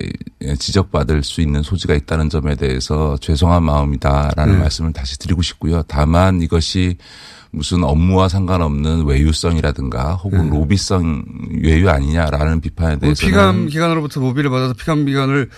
[0.57, 4.59] 지적받을 수 있는 소지가 있다는 점에 대해서 죄송한 마음이다라는 네.
[4.59, 5.83] 말씀을 다시 드리고 싶고요.
[5.87, 6.97] 다만 이것이
[7.51, 10.57] 무슨 업무와 상관없는 외유성이라든가 혹은 네.
[10.57, 11.25] 로비성
[11.63, 15.49] 외유 아니냐라는 비판에 대해서 피감 기관으로부터 로비를 받아서 피감 기관을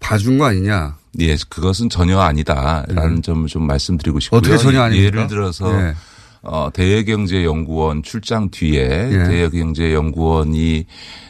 [0.00, 1.01] 봐준 거 아니냐?
[1.20, 3.20] 예, 그것은 전혀 아니다라는 네.
[3.22, 4.38] 점을 좀 말씀드리고 싶고요.
[4.38, 5.06] 어떻게 전혀 아닙니까?
[5.06, 5.94] 예를 들어서 네.
[6.44, 8.80] 어, 대외경제연구원 출장 뒤에
[9.12, 9.24] 예.
[9.28, 10.86] 대외경제연구원이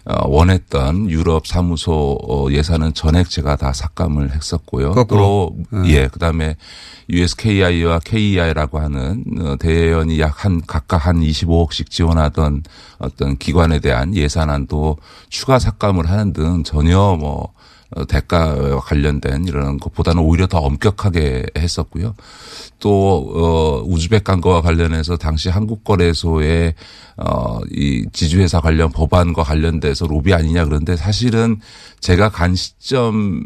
[0.07, 4.93] 어, 원했던 유럽 사무소 어, 예산은 전액 제가 다 삭감을 했었고요.
[4.93, 5.55] 거꾸로.
[5.71, 5.91] 또 예.
[5.91, 6.57] 예, 그다음에
[7.11, 12.63] USKI와 KEI라고 하는 어, 대회원이 약 한 각각 한 25억씩 지원하던
[12.99, 14.97] 어떤 기관에 대한 예산안도
[15.29, 17.62] 추가 삭감을 하는 등 전혀 뭐 어,
[18.09, 22.15] 대가와 관련된 이런 것보다는 오히려 더 엄격하게 했었고요.
[22.79, 26.75] 또, 어, 우즈벡 간거와 관련해서 당시 한국거래소의
[27.19, 31.61] 어, 이 지주회사 관련 법안과 관련돼서 로비 아니냐 그런데 사실은
[32.01, 33.45] 제가 간 시점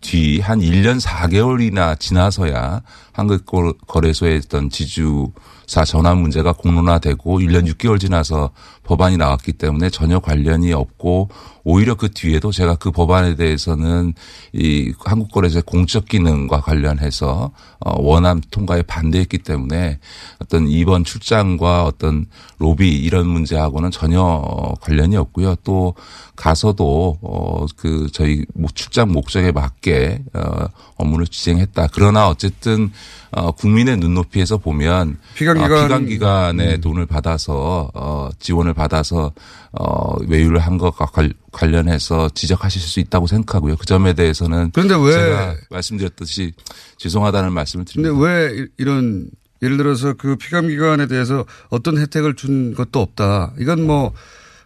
[0.00, 8.50] 뒤한 1년 4개월이나 지나서야 한국거래소에 있던 지주사 전환 문제가 공론화되고 1년 6개월 지나서
[8.90, 11.28] 법안이 나왔기 때문에 전혀 관련이 없고
[11.62, 14.14] 오히려 그 뒤에도 제가 그 법안에 대해서는
[14.52, 20.00] 이 한국거래소의 공적 기능과 관련해서 어 원안 통과에 반대했기 때문에
[20.40, 22.26] 어떤 이번 출장과 어떤
[22.58, 24.42] 로비 이런 문제하고는 전혀
[24.80, 25.56] 관련이 없고요.
[25.62, 25.94] 또
[26.34, 31.88] 가서도 어그 저희 출장 목적에 맞게 어 업무를 진행했다.
[31.92, 32.90] 그러나 어쨌든
[33.30, 36.80] 어 국민의 눈높이에서 보면 피감기관 어, 피감기관의 음.
[36.80, 39.32] 돈을 받아서 어 지원을 받아서
[39.72, 41.06] 어 외유를 한 것과
[41.52, 43.76] 관련해서 지적하실 수 있다고 생각하고요.
[43.76, 46.52] 그 점에 대해서는 그런데 왜 제가 말씀드렸듯이
[46.96, 48.14] 죄송하다는 말씀을 드립니다.
[48.14, 49.28] 근데 왜 이런
[49.62, 53.52] 예를 들어서 그 피감 기관에 대해서 어떤 혜택을 준 것도 없다.
[53.58, 54.14] 이건 뭐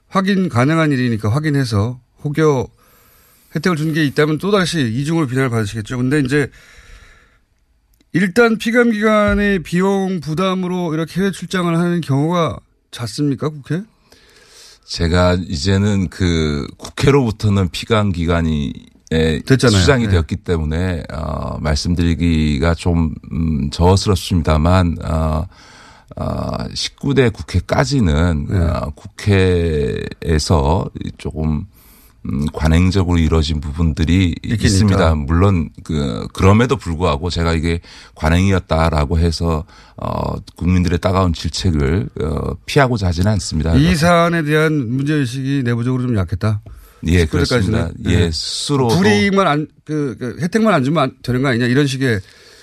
[0.08, 2.68] 확인 가능한 일이니까 확인해서 혹여
[3.56, 5.96] 혜택을 준 게 있다면 또 다시 이중으로 비난을 받으시겠죠.
[5.96, 6.48] 근데 이제
[8.12, 12.58] 일단 피감 기관의 비용 부담으로 이렇게 해외 출장을 하는 경우가
[12.92, 13.82] 잦습니까, 국회?
[14.84, 18.72] 제가 이제는 그 국회로부터는 피감 기관이
[19.10, 19.80] 됐잖아요.
[19.80, 20.10] 수장이 네.
[20.12, 25.46] 되었기 때문에 어 말씀드리기가 좀 음, 저스럽습니다만 어
[26.16, 28.58] 어, 19대 국회까지는 네.
[28.58, 31.66] 어, 국회에서 조금 음,
[32.52, 34.98] 관행적으로 이루어진 부분들이 있긴 있습니다.
[34.98, 35.14] 있다.
[35.14, 37.80] 물론 그 그럼에도 불구하고 제가 이게
[38.14, 39.64] 관행이었다라고 해서
[39.96, 43.74] 어 국민들의 따가운 질책을 어 피하고자 하지는 않습니다.
[43.76, 46.62] 이 사안에 대한 문제 의식이 내부적으로 좀 약했다.
[47.08, 47.88] 예, 19대 그렇습니다.
[47.88, 48.10] 까지는.
[48.10, 48.30] 예, 네.
[48.30, 52.20] 스스로도 불이익만 안, 그, 그 혜택만 안 주면 안 되는 거 아니냐 이런 식의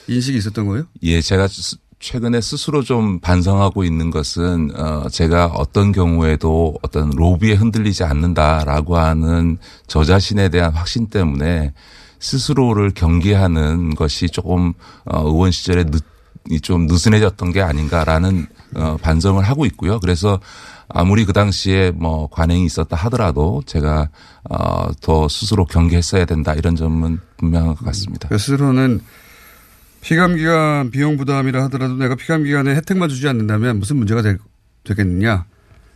[0.07, 0.85] 인식이 있었던 거예요?
[1.03, 7.53] 예, 제가 스- 최근에 스스로 좀 반성하고 있는 것은 어 제가 어떤 경우에도 어떤 로비에
[7.53, 11.73] 흔들리지 않는다라고 하는 저 자신에 대한 확신 때문에
[12.19, 14.73] 스스로를 경계하는 것이 조금
[15.05, 16.03] 어 의원 시절에 늦,
[16.49, 19.99] 이좀 느슨해졌던 게 아닌가라는 어 반성을 하고 있고요.
[19.99, 20.39] 그래서
[20.89, 24.09] 아무리 그 당시에 뭐 관행이 있었다 하더라도 제가
[24.49, 28.27] 어더 스스로 경계했어야 된다 이런 점은 분명한 것 같습니다.
[28.27, 29.01] 그 스스로는
[30.01, 34.39] 피감기관 비용 부담이라 하더라도 내가 피감기관에 혜택만 주지 않는다면 무슨 문제가 될,
[34.83, 35.45] 되겠느냐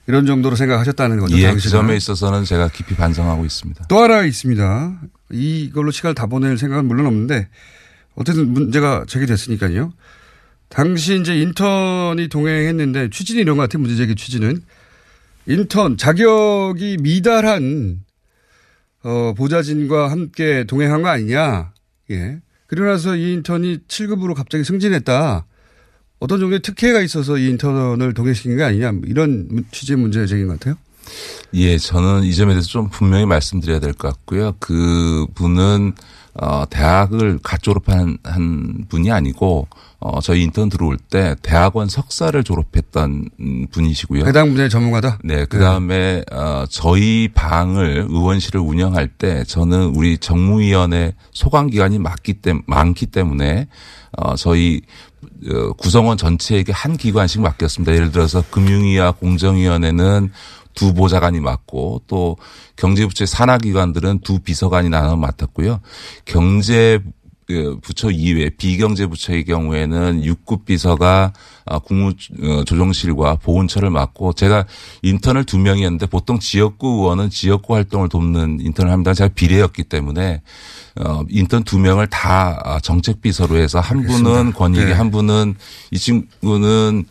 [0.08, 1.38] 이런 정도로 생각하셨다는 거죠.
[1.38, 1.60] 예, 그.
[1.60, 3.86] 점에 있어서는 제가 깊이 반성하고 있습니다.
[3.90, 5.02] 또 하나 있습니다.
[5.32, 7.50] 이걸로 시간을 다 보낼 생각은 물론 없는데
[8.14, 9.94] 어쨌든 문제가 제기됐으니까요.
[10.70, 13.82] 당시 이제 인턴이 동행했는데 취지는 이런 것 같아요.
[13.82, 14.62] 문제 제기 취지는
[15.48, 18.02] 인턴 자격이 미달한
[19.04, 21.72] 어, 보좌진과 함께 동행한 거 아니냐.
[22.12, 22.40] 예.
[22.76, 25.46] 그러고 나서 이 인턴이 7급으로 갑자기 승진했다.
[26.20, 28.94] 어떤 종류의 특혜가 있어서 이 인턴을 동행시킨 게 아니냐.
[29.06, 30.76] 이런 취지의 문제 제기인 것 같아요.
[31.54, 34.54] 예, 저는 이 점에 대해서 좀 분명히 말씀드려야 될 것 같고요.
[34.60, 35.94] 그 분은
[36.38, 43.30] 어 대학을 갓 졸업한 한 분이 아니고 어 저희 인턴 들어올 때 대학원 석사를 졸업했던
[43.40, 44.26] 음, 분이시고요.
[44.26, 45.20] 해당 분야의 전문가다?
[45.24, 52.34] 네, 그 다음에, 어, 저희 방을, 의원실을 운영할 때 저는 우리 정무위원회 소관 기관이 많기,
[52.34, 53.68] 때, 많기 때문에,
[54.18, 54.82] 어, 저희,
[55.50, 57.94] 어, 구성원 전체에게 한 기관씩 맡겼습니다.
[57.94, 60.32] 예를 들어서 금융위와 공정위원회는
[60.76, 62.38] 두 보좌관이 맡고 또
[62.76, 65.80] 경제부처의 산하기관들은 두 비서관이 나눠 맡았고요.
[66.26, 67.00] 경제
[67.48, 71.32] 그 부처 이외 비경제 부처의 경우에는 6급 비서가
[71.66, 74.66] 아, 국무조정실과 보훈처를 맡고 제가
[75.04, 79.14] 인턴을 두 명이었는데 보통 지역구 의원은 지역구 활동을 돕는 인턴을 합니다.
[79.14, 80.42] 제가 비례였기 때문에
[81.00, 84.30] 어, 인턴 두 명을 다 아, 정책 비서로 해서 한 알겠습니다.
[84.30, 84.94] 분은 권익위 네.
[84.94, 85.56] 한 분은
[85.92, 87.06] 이 친구는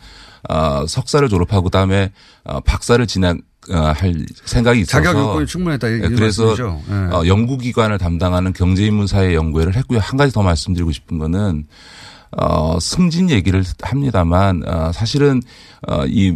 [0.49, 2.11] 아, 석사를 졸업하고 그다음에
[2.43, 4.13] 아, 박사를 진학 아, 할
[4.45, 5.87] 생각이 있어서 자격 요건이 충분했다.
[5.87, 6.55] 이- 네, 이 그래서.
[6.55, 6.95] 네.
[7.11, 9.99] 어, 연구기관을 담당하는 경제인문사회 연구회를 했고요.
[9.99, 11.65] 한 가지 더 말씀드리고 싶은 거는
[12.37, 15.41] 어, 승진 얘기를 합니다만 어, 사실은
[15.87, 16.35] 어, 이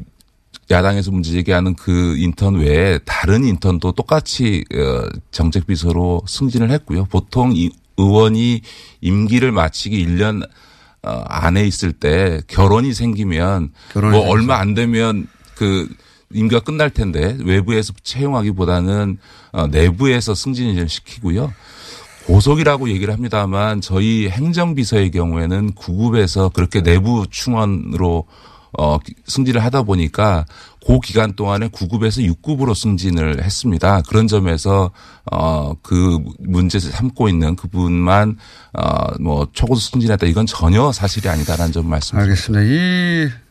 [0.71, 7.05] 야당에서 문제 제기하는 그 인턴 외에 다른 인턴도 똑같이 어, 정책 비서로 승진을 했고요.
[7.05, 8.61] 보통 이 의원이
[9.01, 10.47] 임기를 마치기 1년
[11.01, 15.87] 어, 안에 있을 때 결혼이 생기면 결혼이 뭐 얼마 안 되면 그
[16.33, 19.17] 임기가 끝날 텐데 외부에서 채용하기보다는
[19.51, 21.51] 어, 내부에서 승진을 시키고요.
[22.27, 28.25] 고속이라고 얘기를 합니다만 저희 행정비서의 경우에는 구급에서 그렇게 내부 충원으로
[28.77, 30.45] 어 승진을 하다 보니까
[30.85, 34.01] 그 기간 동안에 9급에서 6급으로 승진을 했습니다.
[34.07, 34.91] 그런 점에서
[35.31, 38.37] 어 그 문제를 삼고 있는 그분만
[38.73, 42.31] 어 뭐 초고속 승진했다 이건 전혀 사실이 아니다라는 점 말씀드립니다.
[42.31, 42.63] 알겠습니다.
[42.63, 43.48] 이그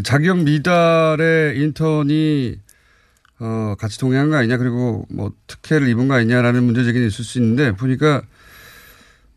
[0.00, 2.56] 자격 미달의 인턴이
[3.40, 7.38] 어, 같이 동의한 거 아니냐, 그리고 뭐 특혜를 입은 거 아니냐라는 문제 제기는 있을 수
[7.38, 8.22] 있는데, 보니까,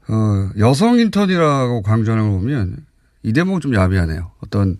[0.07, 2.77] 어, 여성 인턴이라고 강조하는 걸 보면
[3.23, 4.31] 이 대목은 좀 야비하네요.
[4.41, 4.77] 어떤,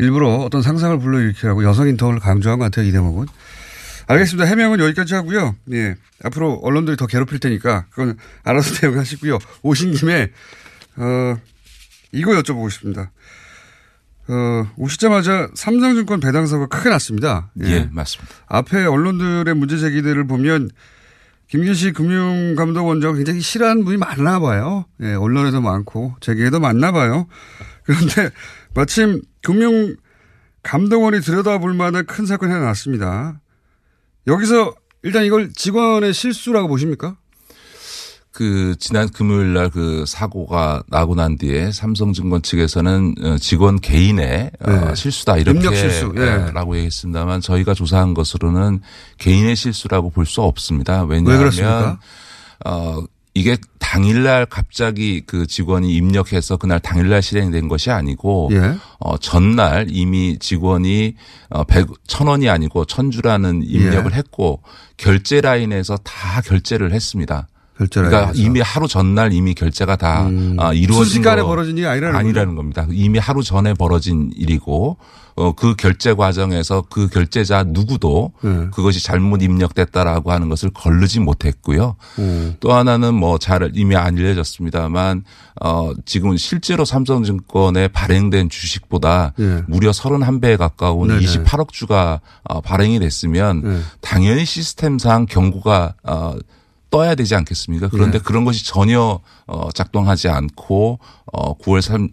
[0.00, 3.26] 일부러 어떤 상상을 불러일으키라고 여성 인턴을 강조한 것 같아요, 이 대목은.
[4.08, 4.48] 알겠습니다.
[4.48, 5.54] 해명은 여기까지 하고요.
[5.72, 5.94] 예.
[6.24, 9.38] 앞으로 언론들이 더 괴롭힐 테니까 그건 알아서 대응하시고요.
[9.62, 10.32] 오신 김에,
[10.96, 11.36] 어,
[12.10, 13.12] 이거 여쭤보고 싶습니다.
[14.28, 17.50] 어, 오시자마자 삼성증권 배당 사고가 크게 났습니다.
[17.62, 18.34] 예, 맞습니다.
[18.46, 20.70] 앞에 언론들의 문제 제기들을 보면
[21.48, 24.86] 김기시 금융감독원장 굉장히 싫어하는 분이 많나 봐요.
[25.02, 27.26] 예, 언론에도 많고 제기에도 많나 봐요.
[27.84, 28.30] 그런데
[28.74, 33.40] 마침 금융감독원이 들여다볼 만한 큰 사건이 하나 났습니다.
[34.26, 37.18] 여기서 일단 이걸 직원의 실수라고 보십니까?
[38.34, 44.70] 그 지난 금요일 날 그 사고가 나고 난 뒤에 삼성증권 측에서는 어, 직원 개인의 어,
[44.70, 44.94] 네.
[44.94, 46.12] 실수다 이렇게 실수.
[46.16, 46.50] 예.
[46.52, 48.80] 라고 얘기했습니다만 저희가 조사한 것으로는
[49.18, 51.04] 개인의 실수라고 볼 수 없습니다.
[51.04, 51.98] 왜 왜냐하면?
[52.66, 53.02] 어
[53.34, 58.74] 이게 당일날 갑자기 그 직원이 입력해서 그날 당일날 실행된 것이 아니고 예.
[59.00, 61.14] 어 전날 이미 직원이
[61.50, 64.16] 어 100, 천 원이 아니고 천 주라는 입력을 예.
[64.16, 64.62] 했고
[64.96, 67.48] 결제 라인에서 다 결제를 했습니다.
[67.78, 68.30] 결제 그러니까.
[68.30, 68.32] 음.
[68.36, 72.86] 이미 하루 전날 이미 결제가 다 아, 이루어진 순식간에 거 벌어진 일이 아니라는 아니라는 겁니다.
[72.90, 74.96] 이미 하루 전에 벌어진 일이고
[75.36, 78.68] 어, 그 결제 과정에서 그 결제자 누구도 네.
[78.72, 81.96] 그것이 잘못 입력됐다라고 하는 것을 걸르지 못했고요.
[82.20, 82.54] 음.
[82.60, 85.24] 또 하나는 뭐 잘 이미 알려졌습니다만
[85.60, 89.62] 어 지금 실제로 삼성증권에 발행된 주식보다 예.
[89.66, 91.20] 무려 31배에 가까운 네네.
[91.20, 93.80] 28억 주가 어, 발행이 됐으면 네.
[94.00, 96.36] 당연히 시스템상 경고가 어
[96.90, 97.88] 떠야 되지 않겠습니까?
[97.88, 98.24] 그런데 네.
[98.24, 100.98] 그런 것이 전혀 어 작동하지 않고
[101.32, 102.08] 어 9월 3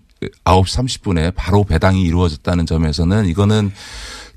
[0.45, 3.71] 9시 30분에 바로 배당이 이루어졌다는 점에서는 이거는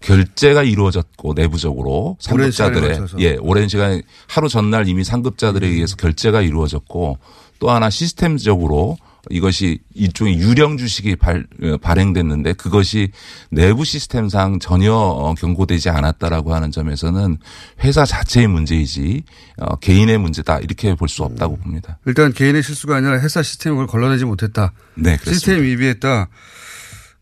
[0.00, 3.20] 결제가 이루어졌고 내부적으로 오랜 상급자들의 맞춰서.
[3.20, 7.18] 예 오랜 시간에 하루 전날 이미 상급자들에 의해서 결제가 이루어졌고
[7.58, 8.96] 또 하나 시스템적으로
[9.30, 13.10] 이것이 일종의 유령 주식이 발, 어, 발행됐는데 그것이
[13.50, 17.38] 내부 시스템상 전혀 어, 경고되지 않았다라고 하는 점에서는
[17.84, 19.22] 회사 자체의 문제이지
[19.58, 21.98] 어, 개인의 문제다 이렇게 볼 수 없다고 봅니다.
[22.06, 24.72] 일단 개인의 실수가 아니라 회사 시스템을 그걸 걸러내지 못했다.
[24.94, 25.32] 네, 그렇습니다.
[25.32, 26.28] 시스템 위비했다.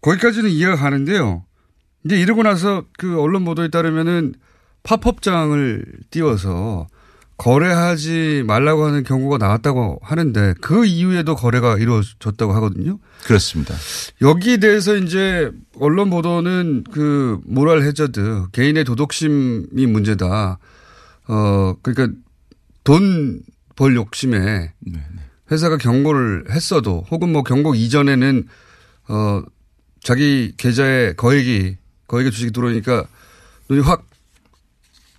[0.01, 1.45] 거기까지는 이해가 가는데요.
[2.05, 4.35] 이제 이러고 나서 그 언론 보도에 따르면은
[4.83, 6.87] 팝업장을 띄워서
[7.37, 12.99] 거래하지 말라고 하는 경고가 나왔다고 하는데 그 이후에도 거래가 이루어졌다고 하거든요.
[13.25, 13.75] 그렇습니다.
[14.21, 20.59] 여기에 대해서 이제 언론 보도는 그 모랄 해저드 개인의 도덕심이 문제다.
[21.29, 22.16] 어 그러니까
[22.85, 23.42] 돈
[23.77, 24.73] 벌 욕심에
[25.51, 28.47] 회사가 경고를 했어도 혹은 뭐 경고 이전에는
[29.09, 29.42] 어
[30.03, 33.07] 자기 계좌에 거액이 거액의 주식이 들어오니까
[33.68, 34.05] 눈이 확뭐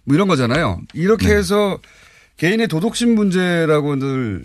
[0.08, 0.80] 이런 거잖아요.
[0.94, 1.36] 이렇게 네.
[1.36, 1.80] 해서
[2.44, 4.44] 개인의 도덕심 문제라고 늘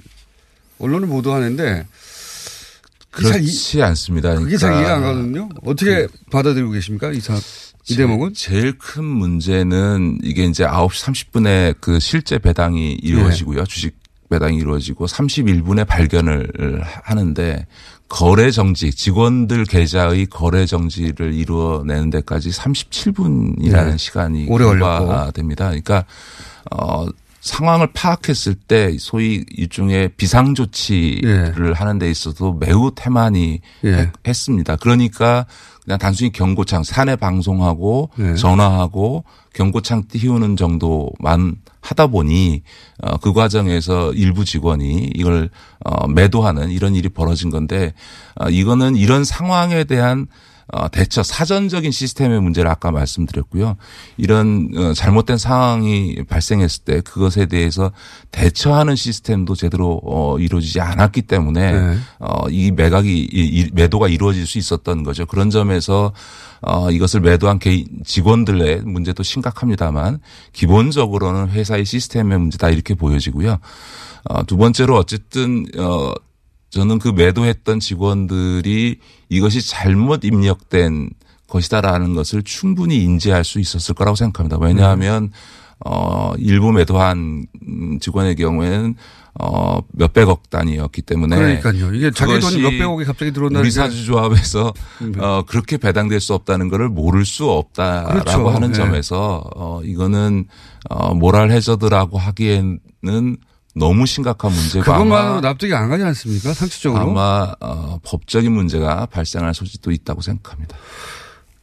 [0.78, 4.37] 언론을 보도하는데 잘 이- 그렇지 않습니다.
[4.37, 5.48] 그게 잘 그러니까 이해가 안 가거든요.
[5.64, 7.11] 어떻게 받아들이고 계십니까?
[7.11, 7.34] 이 사,
[7.88, 8.34] 이 대목은?
[8.34, 13.64] 제일 큰 문제는 이게 이제 9시 30분에 그 실제 배당이 이루어지고요.
[13.64, 13.98] 주식
[14.30, 17.66] 배당이 이루어지고 31분에 발견을 하는데
[18.08, 23.96] 거래 정지, 직원들 계좌의 거래 정지를 이루어내는 데까지 37분이라는 네.
[23.96, 24.64] 시간이 오래.
[25.34, 25.64] 됩니다.
[25.66, 26.04] 그러니까
[26.70, 27.06] 어
[27.48, 33.92] 상황을 파악했을 때 소위 일종의 비상 조치를 하는 데 있어서 매우 태만히 예.
[33.92, 34.76] 했- 했습니다.
[34.76, 35.46] 그러니까
[35.84, 38.34] 그냥 단순히 경고창 사내 방송하고 네.
[38.34, 42.62] 전화하고 경고창 띄우는 정도만 하다 보니
[43.02, 45.48] 어, 그 과정에서 일부 직원이 이걸
[45.84, 47.94] 어, 매도하는 이런 일이 벌어진 건데
[48.37, 50.26] 어, 이거는 이런 상황에 대한
[50.70, 53.76] 어, 대처 사전적인 시스템의 문제를 아까 말씀드렸고요.
[54.18, 57.90] 이런 어, 잘못된 상황이 발생했을 때 그것에 대해서
[58.33, 61.96] 대처하는 시스템도 제대로 어, 이루어지지 않았기 때문에 네.
[62.18, 65.24] 어, 이 매각이 이- 이 매도가 이루어질 수 있었던 거죠.
[65.24, 66.12] 그런 점에서
[66.61, 70.18] 어, 이것을 매도한 개인 직원들의 문제도 심각합니다만
[70.53, 73.59] 기본적으로는 회사의 시스템의 문제다 이렇게 보여지고요.
[74.28, 76.12] 어, 두 번째로 어쨌든 어,
[76.70, 78.98] 저는 그 매도했던 직원들이
[79.28, 81.10] 이것이 잘못 입력된
[81.48, 84.58] 것이다라는 것을 충분히 인지할 수 있었을 거라고 생각합니다.
[84.60, 85.30] 왜냐하면
[85.84, 88.94] 어 일부 매도한 음, 직원의 경우에는
[89.40, 91.36] 어, 몇백억 단위였기 때문에.
[91.36, 91.94] 그러니까요.
[91.94, 94.74] 이게 자기 돈이 몇백억이 갑자기 들어온다는 우리 게- 사주조합에서
[95.20, 98.48] 어, 그렇게 배당될 수 없다는 것을 모를 수 없다라고 그렇죠.
[98.48, 98.74] 하는 네.
[98.78, 100.46] 점에서 어, 이거는
[100.90, 103.36] 어, 모랄 해저드라고 하기에는
[103.79, 106.53] 너무 심각한 문제고 그것만으로 아마 납득이 안 가지 않습니까?
[106.53, 107.03] 상식적으로.
[107.03, 110.76] 아마 어, 법적인 문제가 발생할 소지도 있다고 생각합니다.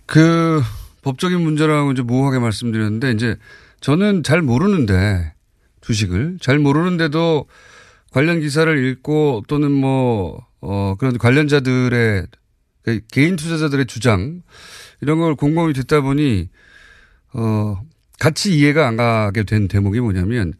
[0.05, 0.61] 그
[1.01, 3.36] 법적인 문제라고 이제 모호하게 말씀드렸는데 이제
[3.82, 5.34] 저는 잘 모르는데
[5.82, 7.45] 주식을 잘 모르는데도
[8.11, 12.28] 관련 기사를 읽고 또는 뭐, 어, 그런 관련자들의
[12.84, 14.41] 그 개인 투자자들의 주장
[15.01, 16.49] 이런 걸 곰곰이 듣다 보니
[17.34, 17.82] 어,
[18.20, 20.53] 같이 이해가 안 가게 된 대목이 뭐냐면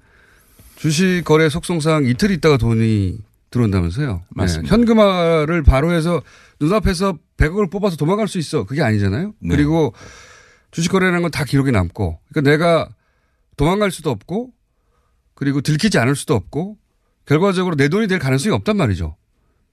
[0.86, 3.18] 주식 거래 속성상 이틀 있다가 돈이
[3.50, 4.22] 들어온다면서요.
[4.30, 4.62] 맞습니다.
[4.62, 4.70] 네.
[4.70, 6.22] 현금화를 바로 해서
[6.60, 8.66] 눈앞에서 100억을 뽑아서 도망갈 수 있어.
[8.66, 9.34] 그게 아니잖아요.
[9.40, 9.50] 네.
[9.50, 9.96] 그리고
[10.70, 12.20] 주식 거래라는 건 다 기록에 남고.
[12.30, 12.90] 그러니까 내가
[13.58, 14.52] 도망갈 수도 없고
[15.34, 16.78] 그리고 들키지 않을 수도 없고
[17.26, 19.16] 결과적으로 내 돈이 될 가능성이 없단 말이죠.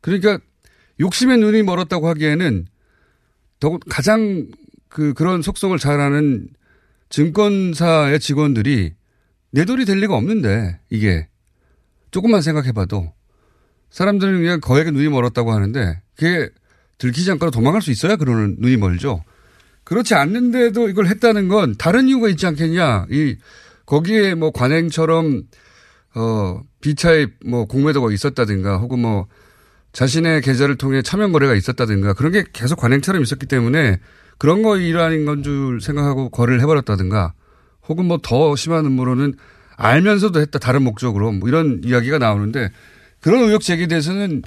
[0.01, 0.39] 그러니까
[0.99, 2.65] 욕심의 눈이 멀었다고 하기에는
[3.61, 4.47] 더 가장
[4.89, 6.49] 그 그런 속성을 잘 아는
[7.11, 8.95] 증권사의 직원들이
[9.53, 11.29] 내 돈이 될 리가 없는데 이게
[12.11, 13.13] 조금만 생각해봐도
[13.91, 16.49] 사람들은 그냥 거액에 눈이 멀었다고 하는데 그게
[16.99, 19.23] 들키지 않거나 도망갈 수 있어야 그러는 눈이 멀죠.
[19.85, 23.07] 그렇지 않는데도 이걸 했다는 건 다른 이유가 있지 않겠냐.
[23.11, 23.37] 이
[23.85, 25.43] 거기에 뭐 관행처럼
[26.15, 29.27] 어 비차의 뭐 공매도가 있었다든가 혹은 뭐
[29.93, 33.99] 자신의 계좌를 통해 차명 거래가 있었다든가 그런 게 계속 관행처럼 있었기 때문에
[34.39, 37.35] 그런 거 일환인 건 줄 생각하고 거래를 해버렸다든가
[37.89, 39.35] 혹은 뭐 더 심한 음모로는
[39.77, 42.71] 알면서도 했다 다른 목적으로 뭐 이런 이야기가 나오는데
[43.21, 44.43] 그런 의혹 제기에 대해서는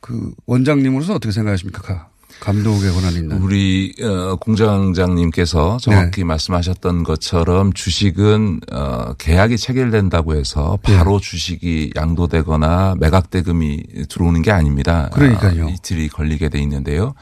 [0.00, 1.82] 그 원장님으로서 어떻게 생각하십니까?
[1.82, 2.08] 가-
[2.40, 3.42] 감독의 권한이 있는.
[3.42, 5.84] 우리 어, 공장장님께서 네.
[5.84, 11.28] 정확히 말씀하셨던 것처럼 주식은 어, 계약이 체결된다고 해서 바로 네.
[11.30, 15.10] 주식이 양도되거나 매각 대금이 들어오는 게 아닙니다.
[15.12, 15.66] 그러니까요.
[15.66, 17.14] 아, 이틀이 걸리게 돼 있는데요.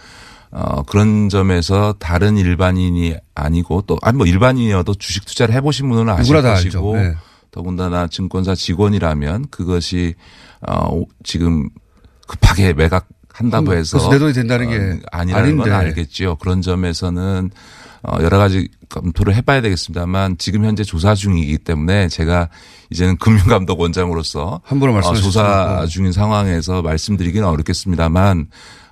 [0.51, 6.41] 어, 그런 점에서 다른 일반인이 아니고 또 아니 뭐 일반인이어도 주식 투자를 해보신 분은 아실
[6.41, 6.97] 것이고.
[6.97, 7.15] 네.
[7.51, 10.15] 더군다나 증권사 직원이라면 그것이
[10.67, 11.69] 어, 지금
[12.27, 15.89] 급하게 매각 한다고 음, 해서 내 돈이 된다는 게 어, 아니라는 건 아닌데.
[16.01, 16.37] 알겠죠.
[16.37, 17.51] 그런 점에서는
[18.03, 22.49] 어, 여러 가지 검토를 해봐야 되겠습니다만 지금 현재 조사 중이기 때문에 제가
[22.91, 25.87] 이제는 금융감독 원장으로서 함부로 어, 말씀하실 조사.
[25.87, 28.49] 중인 상황에서 말씀드리기는 어렵겠습니다만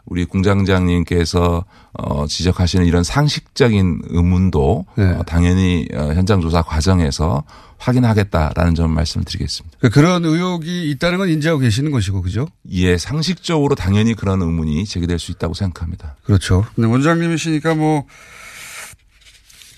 [0.06, 5.04] 우리 공장장님께서 어, 지적하시는 이런 상식적인 의문도 네.
[5.04, 7.44] 어, 당연히 어, 현장 조사 과정에서
[7.78, 9.88] 확인하겠다라는 점 말씀드리겠습니다.
[9.90, 12.46] 그런 의혹이 있다는 건 인지하고 계시는 것이고 그죠?
[12.70, 16.16] 예, 상식적으로 당연히 그런 의문이 제기될 수 있다고 생각합니다.
[16.24, 16.64] 그렇죠.
[16.74, 18.06] 근데 원장님이시니까 뭐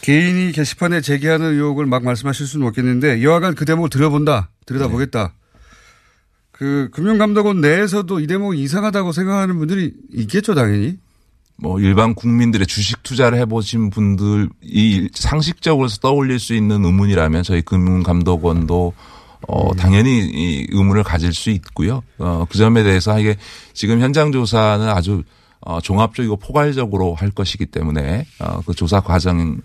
[0.02, 5.34] 개인이 게시판에 제기하는 의혹을 막 말씀하실 수는 없겠는데 여하간 그 대목을 들여본다, 들여다보겠다.
[6.58, 10.98] 그 금융감독원 내에서도 이 대목이 이상하다고 생각하는 분들이 있겠죠, 당연히.
[11.56, 18.92] 뭐 일반 국민들의 주식 투자를 해보신 분들이 상식적으로 떠올릴 수 있는 의문이라면 저희 금융감독원도
[19.46, 22.02] 어, 당연히 이 의문을 가질 수 있고요.
[22.18, 23.36] 어, 그 점에 대해서 이게
[23.72, 25.22] 지금 현장 조사는 아주
[25.60, 29.58] 어, 종합적이고 포괄적으로 할 것이기 때문에 어, 그 조사 과정을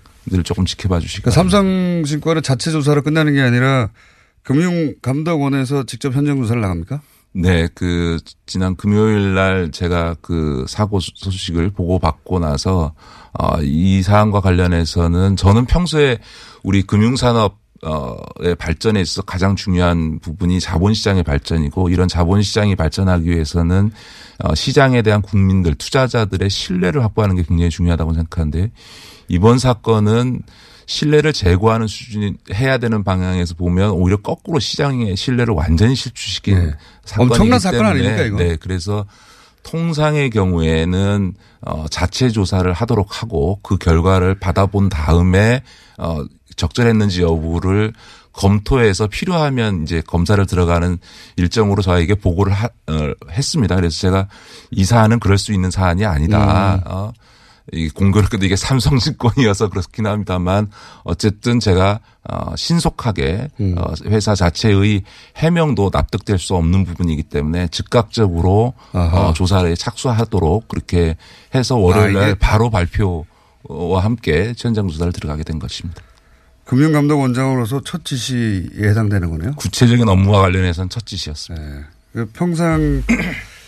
[0.43, 1.41] 조금 지켜봐 주시기 그러니까.
[1.41, 3.89] 삼성증권은 자체 조사로 끝나는 게 아니라
[4.43, 7.01] 금융감독원에서 직접 현장 조사를 나갑니까?
[7.35, 12.93] 네, 그 지난 금요일 날 제가 그 사고 소식을 보고 받고 나서
[13.39, 16.19] 어, 이 사안과 관련해서는 저는 평소에
[16.61, 23.91] 우리 금융산업 어의 발전에 있어서 가장 중요한 부분이 자본시장의 발전이고 이런 자본시장이 발전하기 위해서는
[24.41, 28.71] 어, 시장에 대한 국민들 투자자들의 신뢰를 확보하는 게 굉장히 중요하다고 생각하는데
[29.27, 30.43] 이번 사건은
[30.85, 36.73] 신뢰를 제고하는 수준이 해야 되는 방향에서 보면 오히려 거꾸로 시장의 신뢰를 완전히 실추시킨
[37.05, 38.37] 사건이기 엄청난 사건 때문에 아닙니까, 이거?
[38.37, 39.05] 네, 그래서
[39.63, 45.63] 통상의 경우에는 어 자체 조사를 하도록 하고 그 결과를 받아본 다음에
[45.97, 46.23] 어
[46.55, 47.93] 적절했는지 여부를
[48.33, 50.97] 검토해서 필요하면 이제 검사를 들어가는
[51.37, 53.75] 일정으로 저에게 보고를 하, 어, 했습니다.
[53.75, 54.27] 그래서 제가
[54.71, 56.75] 이 사안은 그럴 수 있는 사안이 아니다.
[56.75, 56.81] 음.
[56.85, 57.13] 어,
[57.71, 60.69] 이 공교롭게도 이게 삼성 증권이어서 그렇긴 합니다만
[61.03, 63.75] 어쨌든 제가 어, 신속하게 음.
[63.77, 65.03] 어, 회사 자체의
[65.37, 69.29] 해명도 납득될 수 없는 부분이기 때문에 즉각적으로 아하.
[69.29, 71.15] 어, 조사에 착수하도록 그렇게
[71.55, 73.23] 해서 월요일 아, 날 이게- 바로 발표와
[74.01, 76.01] 함께 현장 조사를 들어가게 된 것입니다.
[76.65, 79.53] 금융감독원장으로서 첫 지시에 해당되는 거네요.
[79.55, 81.87] 구체적인 업무와 관련해서는 첫 지시였습니다.
[82.13, 83.03] 그 평상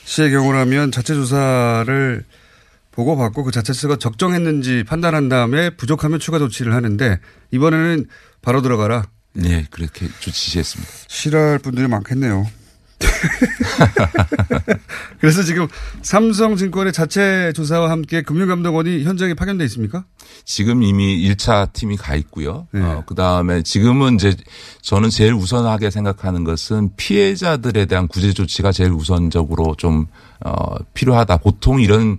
[0.06, 2.24] 시의 경우라면 자체 조사를
[2.96, 7.20] 보고받고 그 자체수가 적정했는지 판단한 다음에 부족하면 추가 조치를 하는데
[7.52, 8.06] 이번에는
[8.42, 9.04] 바로 들어가라.
[9.34, 10.92] 네, 그렇게 지시했습니다.
[11.08, 12.48] 싫어할 분들이 많겠네요.
[15.20, 15.68] 그래서 지금
[16.02, 20.06] 삼성증권의 자체 조사와 함께 금융감독원이 현장에 파견돼 있습니까?
[20.46, 22.68] 지금 이미 1차 팀이 가 있고요.
[22.72, 22.82] 네.
[22.82, 24.36] 어, 그 다음에 지금은 이제
[24.82, 30.08] 저는 제일 우선하게 생각하는 것은 피해자들에 대한 구제 조치가 제일 우선적으로 좀,
[30.46, 31.38] 어, 필요하다.
[31.38, 32.18] 보통 이런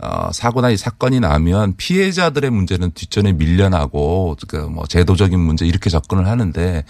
[0.00, 6.84] 어, 사고나 이 사건이 나면 피해자들의 문제는 뒷전에 밀려나고 그뭐 제도적인 문제 이렇게 접근을 하는데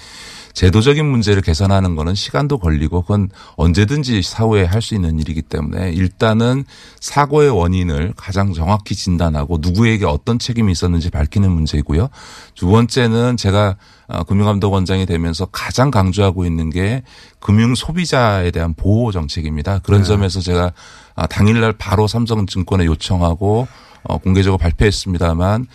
[0.58, 6.64] 제도적인 문제를 개선하는 거는 시간도 걸리고 그건 언제든지 사후에 할 수 있는 일이기 때문에 일단은
[7.00, 12.08] 사고의 원인을 가장 정확히 진단하고 누구에게 어떤 책임이 있었는지 밝히는 문제이고요.
[12.54, 13.76] 두 번째는 제가
[14.08, 17.02] 어, 금융감독원장이 되면서 가장 강조하고 있는 게
[17.38, 19.80] 금융 소비자에 대한 보호 정책입니다.
[19.80, 20.08] 그런 네.
[20.08, 20.72] 점에서 제가
[21.14, 23.68] 아, 당일날 바로 삼성증권에 요청하고
[24.04, 25.66] 어, 공개적으로 발표했습니다만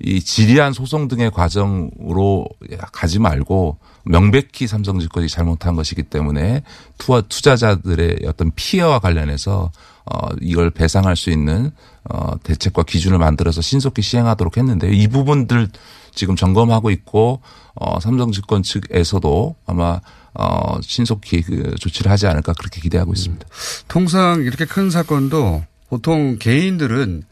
[0.00, 2.46] 이 지리한 소송 등의 과정으로
[2.92, 6.62] 가지 말고 명백히 삼성 증권이 잘못한 것이기 때문에
[6.98, 9.70] 투하 투자자들의 어떤 피해와 관련해서
[10.06, 11.72] 어 이걸 배상할 수 있는
[12.08, 15.68] 어 대책과 기준을 만들어서 신속히 시행하도록 했는데 이 부분들
[16.14, 17.42] 지금 점검하고 있고
[17.74, 20.00] 어 삼성 증권 측에서도 아마
[20.34, 23.46] 어 신속히 그 조치를 하지 않을까 그렇게 기대하고 있습니다.
[23.88, 27.24] 통상 이렇게 큰 사건도 보통 개인들은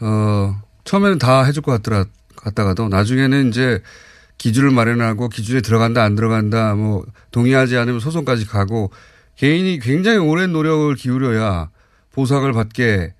[0.00, 2.04] 어 처음에는 다 해줄 것 같더라
[2.36, 3.82] 갔다가도 나중에는 이제
[4.38, 8.90] 기준을 마련하고 기준에 들어간다 안 들어간다 뭐 동의하지 않으면 소송까지 가고
[9.36, 11.70] 개인이 굉장히 오랜 노력을 기울여야
[12.12, 13.14] 보상을 받게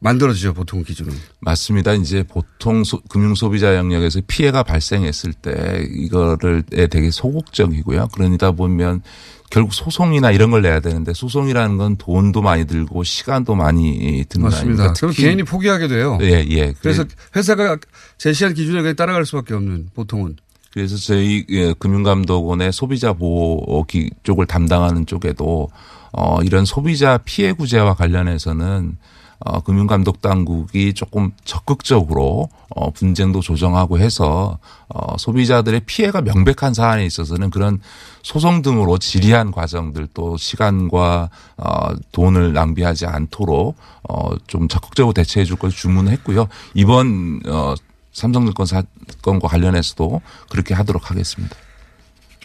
[0.00, 1.12] 만들어지죠 보통 기준은.
[1.40, 1.92] 맞습니다.
[1.92, 8.08] 이제 보통 소, 금융 소비자 영역에서 피해가 발생했을 때 이거를 에 되게 소극적이고요.
[8.14, 9.02] 그러다 보면
[9.50, 14.76] 결국 소송이나 이런 걸 내야 되는데 소송이라는 건 돈도 많이 들고 시간도 많이 드는 맞습니다.
[14.84, 14.92] 거아닙니까?
[15.00, 16.18] 그럼 개인이 포기하게 돼요.
[16.22, 16.72] 예, 예.
[16.80, 17.04] 그래서
[17.36, 17.76] 회사가
[18.16, 20.36] 제시한 기준에 그냥 따라갈 수밖에 없는 보통은.
[20.72, 25.68] 그래서 저희 예, 금융감독원의 소비자 보호 기- 쪽을 담당하는 쪽에도
[26.12, 28.96] 어 이런 소비자 피해 구제와 관련해서는
[29.42, 37.50] 어 금융감독 당국이 조금 적극적으로 어 분쟁도 조정하고 해서 어 소비자들의 피해가 명백한 사안에 있어서는
[37.50, 37.80] 그런
[38.22, 43.76] 소송 등으로 지리한 과정들 또 시간과 어 돈을 낭비하지 않도록
[44.08, 46.48] 어 좀 적극적으로 대처해 줄 것을 주문했고요.
[46.74, 47.74] 이번 어
[48.12, 50.20] 삼성증권 사건과 관련해서도
[50.50, 51.56] 그렇게 하도록 하겠습니다.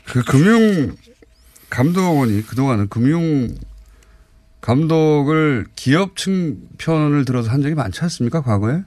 [0.06, 0.96] 그 금융
[1.70, 3.56] 감독원이 그동안은 금융
[4.66, 8.82] 감독을 기업 측 편을 들어서 한 적이 많지 않습니까 과거에?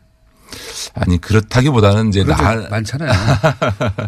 [0.94, 2.36] 아니 그렇다기보다는 이제 나
[2.68, 3.12] 많잖아요.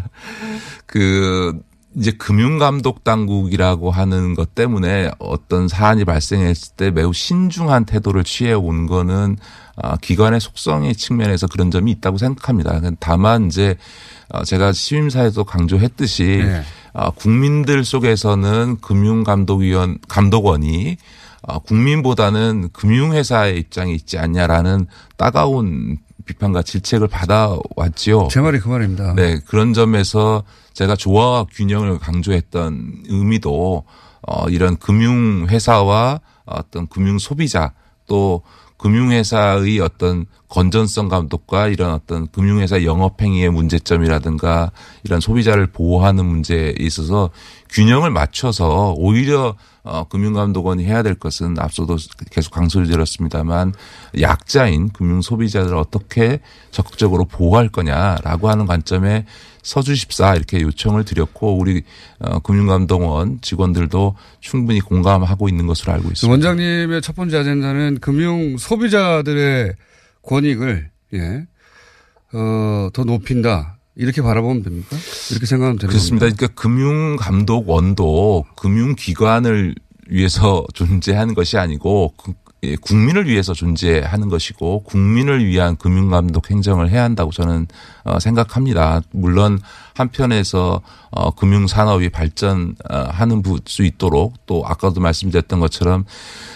[0.85, 1.57] 그
[1.95, 8.85] 이제 금융감독 당국이라고 하는 것 때문에 어떤 사안이 발생했을 때 매우 신중한 태도를 취해 온
[8.85, 9.37] 거는
[9.77, 12.81] 아, 기관의 속성의 측면에서 그런 점이 있다고 생각합니다.
[12.99, 13.77] 다만 이제
[14.29, 16.63] 어, 제가 시임사에도 강조했듯이 네.
[16.93, 24.87] 아, 국민들 속에서는 금융감독위원 감독원이 아, 국민보다는 금융회사의 입장에 있지 않냐라는
[25.17, 28.27] 따가운 비판과 질책을 받아왔지요.
[28.29, 29.13] 제 말이 그 말입니다.
[29.15, 33.83] 네, 그런 점에서 제가 조화와 균형을 강조했던 의미도
[34.27, 37.73] 어 이런 금융 회사와 어떤 금융 소비자
[38.07, 38.43] 또
[38.77, 44.71] 금융회사의 어떤 건전성 감독과 이런 어떤 금융회사 영업행위의 문제점이라든가
[45.03, 47.29] 이런 소비자를 보호하는 문제에 있어서
[47.69, 51.97] 균형을 맞춰서 오히려 어, 금융감독원이 해야 될 것은 앞서도
[52.29, 53.73] 계속 강조를 드렸습니다만
[54.19, 59.25] 약자인 금융 소비자들을 어떻게 적극적으로 보호할 거냐라고 하는 관점에
[59.63, 61.83] 서주십사 이렇게 요청을 드렸고 우리
[62.19, 66.31] 어, 금융감독원 직원들도 충분히 공감하고 있는 것으로 알고 있습니다.
[66.31, 69.73] 원장님의 첫 번째 아젠다는 금융 소비자들의
[70.23, 71.45] 권익을 예,
[72.33, 73.77] 어, 더 높인다.
[73.95, 74.95] 이렇게 바라보면 됩니까?
[75.31, 76.25] 이렇게 생각하면 되는 그렇습니다.
[76.25, 76.47] 겁니까?
[76.47, 79.75] 그러니까 금융감독원도 금융기관을
[80.07, 82.13] 위해서 존재하는 것이 아니고
[82.81, 87.65] 국민을 위해서 존재하는 것이고 국민을 위한 금융감독 행정을 해야 한다고 저는
[88.03, 89.01] 어, 생각합니다.
[89.11, 89.59] 물론
[89.95, 96.05] 한편에서 어, 금융산업이 발전하는 수 있도록 또 아까도 말씀드렸던 것처럼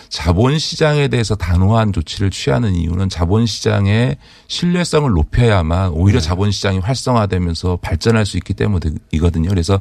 [0.10, 8.54] 자본시장에 대해서 단호한 조치를 취하는 이유는 자본시장의 신뢰성을 높여야만 오히려 자본시장이 활성화되면서 발전할 수 있기
[8.54, 9.50] 때문이거든요.
[9.50, 9.80] 그래서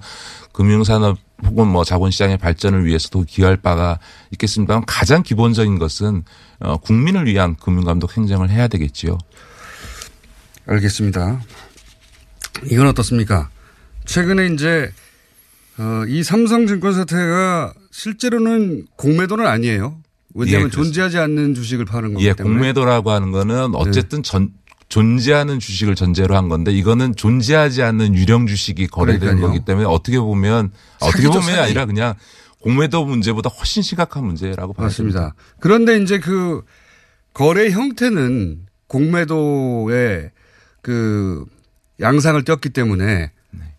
[0.53, 3.99] 금융산업 혹은 뭐 자본시장의 발전을 위해서도 기여할 바가
[4.33, 6.25] 있겠습니다만 가장 기본적인 것은
[6.61, 9.19] 어, 국민을 위한 금융감독 행정을 해야 되겠지요.
[10.67, 11.43] 알겠습니다.
[12.71, 13.51] 이건 어떻습니까?
[14.07, 14.91] 최근에 이제
[15.79, 19.99] 어, 이 삼성증권 사태가 실제로는 공매도는 아니에요.
[20.35, 20.71] 왜냐하면 예.
[20.71, 22.57] 존재하지 않는 주식을 파는 거기 예, 때문에.
[22.57, 24.51] 공매도라고 하는 거는 어쨌든 전
[24.95, 29.49] 존재하는 주식을 전제로 한 건데 이거는 존재하지 않는 유령 주식이 거래되는 그러니까요.
[29.49, 30.71] 거기 때문에 어떻게 보면
[31.01, 31.59] 어떻게 보면 사기.
[31.59, 32.15] 아니라 그냥
[32.61, 35.21] 공매도 문제보다 훨씬 심각한 문제라고 봐야 됩니다.
[35.21, 35.35] 맞습니다.
[35.59, 36.63] 그런데 이제 그
[37.33, 40.31] 거래 형태는 공매도의
[40.81, 41.45] 그
[41.99, 43.33] 양상을 띄었기 때문에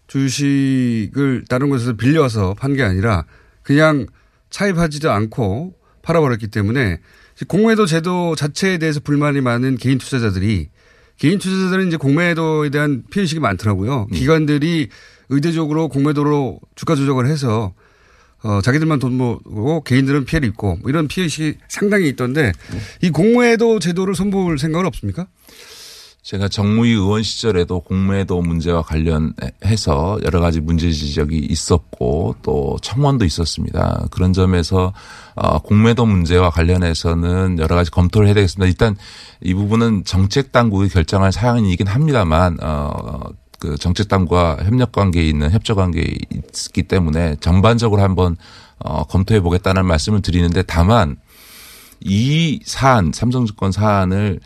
[0.07, 3.23] 주식을 다른 곳에서 빌려와서 판 게 아니라
[3.63, 4.05] 그냥
[4.49, 6.99] 차입하지도 않고 팔아버렸기 때문에
[7.47, 10.67] 공매도 제도 자체에 대해서 불만이 많은 개인 투자자들이
[11.17, 14.07] 개인 투자자들은 이제 공매도에 대한 피해의식이 많더라고요.
[14.13, 14.89] 기관들이
[15.29, 17.73] 의대적으로 공매도로 주가 조작을 해서
[18.43, 22.51] 어, 자기들만 돈 모으고 개인들은 피해를 입고 뭐 이런 피해의식이 상당히 있던데
[23.01, 25.27] 이 공매도 제도를 손볼 생각은 없습니까?
[26.25, 34.07] 제가 정무위 의원 시절에도 공매도 문제와 관련해서 여러 가지 문제 지적이 있었고 또 청원도 있었습니다.
[34.09, 34.91] 그런 점에서
[35.35, 38.65] 어, 공매도 문제와 관련해서는 여러 가지 검토를 해야 되겠습니다.
[38.65, 38.97] 일단
[39.43, 43.19] 이 부분은 정책 당국이 결정할 사안이긴 합니다만 어,
[43.59, 46.07] 그 정책 당국과 협력 관계에 있는 협조 관계에
[46.65, 48.35] 있기 때문에 전반적으로 한번
[48.79, 51.17] 어, 검토해 보겠다는 말씀을 드리는데 다만
[51.99, 54.39] 이 사안 삼성증권 사안을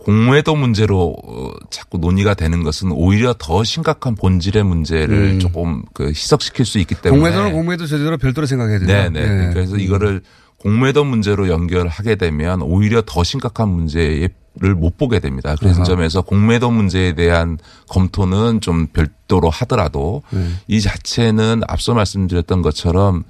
[0.00, 5.38] 공매도 문제로 어, 자꾸 논의가 되는 것은 오히려 더 심각한 본질의 문제를 음.
[5.38, 9.08] 조금 그 희석시킬 수 있기 때문에 공매도는 공매도 제도로 별도로 생각해야 된다.
[9.10, 9.50] 네, 네.
[9.52, 10.22] 그래서 이거를
[10.58, 14.30] 공매도 문제로 연결하게 되면 오히려 더 심각한 문제를
[14.74, 15.54] 못 보게 됩니다.
[15.58, 15.84] 그래서 아하.
[15.84, 20.46] 점에서 공매도 문제에 대한 검토는 좀 별도로 하더라도 네.
[20.66, 23.24] 이 자체는 앞서 말씀드렸던 것처럼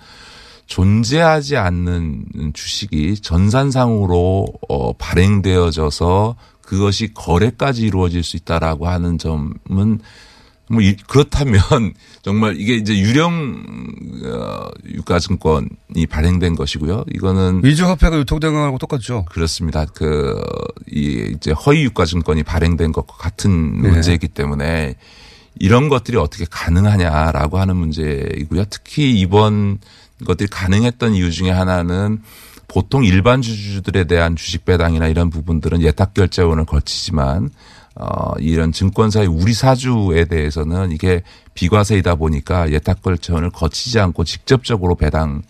[0.66, 6.36] 존재하지 않는 주식이 전산상으로 어, 발행되어져서
[6.70, 9.98] 그것이 거래까지 이루어질 수 있다라고 하는 점은
[10.68, 11.60] 뭐 이- 그렇다면
[12.22, 13.64] 정말 이게 이제 유령
[14.24, 17.06] 어, 유가증권이 발행된 것이고요.
[17.12, 19.24] 이거는 위조 화폐가 유통된 거하고 똑같죠.
[19.24, 19.84] 그렇습니다.
[19.84, 20.40] 그,
[20.92, 23.90] 이, 이제 허위 유가증권이 발행된 것과 같은 네.
[23.90, 24.94] 문제이기 때문에
[25.58, 28.66] 이런 것들이 어떻게 가능하냐라고 하는 문제이고요.
[28.70, 29.80] 특히 이번
[30.24, 32.22] 것들이 가능했던 이유 중에 하나는
[32.70, 37.50] 보통 일반 주주들에 대한 주식 배당이나 이런 부분들은 예탁 결제원을 거치지만
[37.96, 41.22] 어, 이런 증권사의 우리 사주에 대해서는 이게
[41.54, 45.42] 비과세이다 보니까 예탁 결제원을 거치지 않고 직접적으로 배당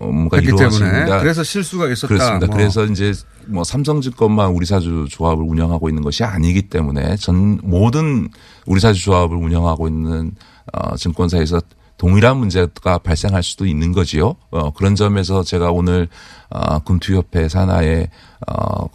[0.00, 1.20] 업무가 했기 이루어집니다.
[1.20, 2.08] 그래서 실수가 있었다.
[2.08, 2.46] 그렇습니다.
[2.46, 2.56] 뭐.
[2.56, 3.12] 그래서 이제
[3.46, 8.28] 뭐 삼성증권만 우리사주 조합을 운영하고 있는 것이 아니기 때문에 전 모든
[8.66, 10.32] 우리사주 조합을 운영하고 있는
[10.72, 11.60] 어 증권사에서
[11.98, 14.36] 동일한 문제가 발생할 수도 있는 거지요.
[14.50, 16.08] 어 그런 점에서 제가 오늘
[16.48, 18.08] 어 금투협회 산하의
[18.46, 18.86] 어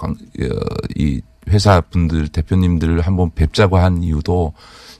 [0.95, 4.53] 이 회사 분들 대표님들 한번 뵙자고 한 이유도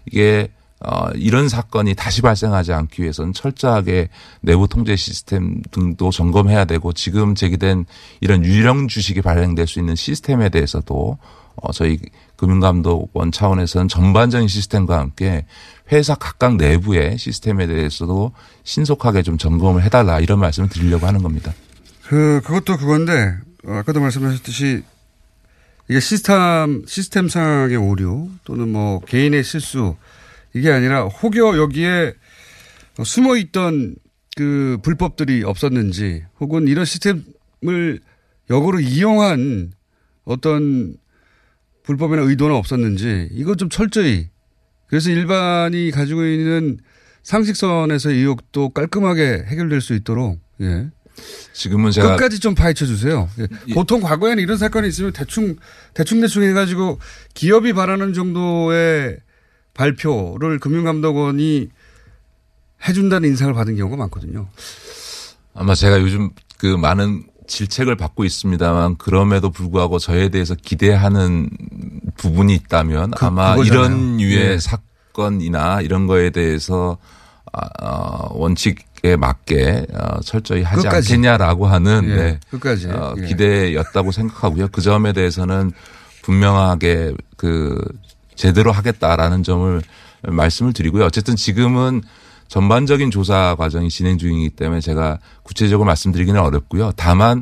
[0.06, 0.50] 이게
[0.86, 4.10] 어, 이런 사건이 다시 발생하지 않기 위해서는 철저하게
[4.42, 7.86] 내부 통제 시스템 등도 점검해야 되고 지금 제기된
[8.20, 11.18] 이런 유령 주식이 발행될 수 있는 시스템에 대해서도
[11.56, 12.00] 어, 저희
[12.36, 15.46] 금융감독원 차원에서는 전반적인 시스템과 함께
[15.92, 18.32] 회사 각각 내부의 시스템에 대해서도
[18.64, 21.54] 신속하게 좀 점검을 해달라 이런 말씀을 드리려고 하는 겁니다.
[22.04, 24.84] 그, 그것도 그건데, 어, 아까도 말씀하셨듯이
[25.90, 29.96] 이게 시스템, 시스템상의 오류 또는 뭐 개인의 실수
[30.54, 32.14] 이게 아니라 혹여 여기에
[33.04, 33.96] 숨어 있던
[34.36, 38.00] 그 불법들이 없었는지 혹은 이런 시스템을
[38.50, 39.74] 역으로 이용한
[40.26, 40.96] 어떤
[41.84, 44.30] 불법이나 의도는 없었는지 이것 좀 철저히
[44.94, 46.78] 그래서 일반이 가지고 있는
[47.24, 50.92] 상식선에서의 의혹도 깔끔하게 해결될 수 있도록 예.
[51.52, 53.28] 지금은 제가 끝까지 좀 파헤쳐 주세요.
[53.40, 53.74] 예.
[53.74, 55.56] 보통 과거에는 이런 사건이 있으면 대충
[55.96, 57.00] 대충 대충 해가지고
[57.34, 59.18] 기업이 바라는 정도의
[59.74, 61.70] 발표를 금융감독원이
[62.88, 64.48] 해준다는 인상을 받은 경우가 많거든요.
[65.56, 66.30] 아마 제가 요즘
[66.60, 71.50] 그 많은 질책을 받고 있습니다만 그럼에도 불구하고 저에 대해서 기대하는
[72.18, 73.86] 부분이 있다면 그- 아마 그거잖아요.
[73.86, 74.58] 이런 유의 예.
[74.60, 76.98] 사건이나 이런 거에 대해서
[77.52, 81.14] 아, 어, 원칙에 맞게 어, 철저히 하지 끝까지.
[81.14, 82.88] 않겠냐라고 하는 예, 네, 끝까지.
[82.90, 83.26] 어, 예.
[83.28, 84.70] 기대였다고 생각하고요.
[84.72, 85.72] 그 점에 대해서는
[86.24, 87.78] 분명하게 그
[88.36, 89.82] 제대로 하겠다라는 점을
[90.24, 91.06] 말씀을 드리고요.
[91.06, 92.02] 어쨌든 지금은
[92.54, 96.92] 전반적인 조사 과정이 진행 중이기 때문에 제가 구체적으로 말씀드리기는 어렵고요.
[96.96, 97.42] 다만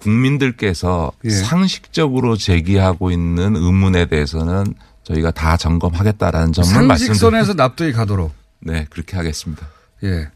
[0.00, 1.30] 국민들께서 예.
[1.30, 4.74] 상식적으로 제기하고 있는 의문에 대해서는
[5.04, 6.96] 저희가 다 점검하겠다라는 점을 말씀드립니다.
[6.96, 8.32] 상식선에서 납득이 가도록.
[8.58, 9.64] 네, 그렇게 하겠습니다.
[10.02, 10.28] 예.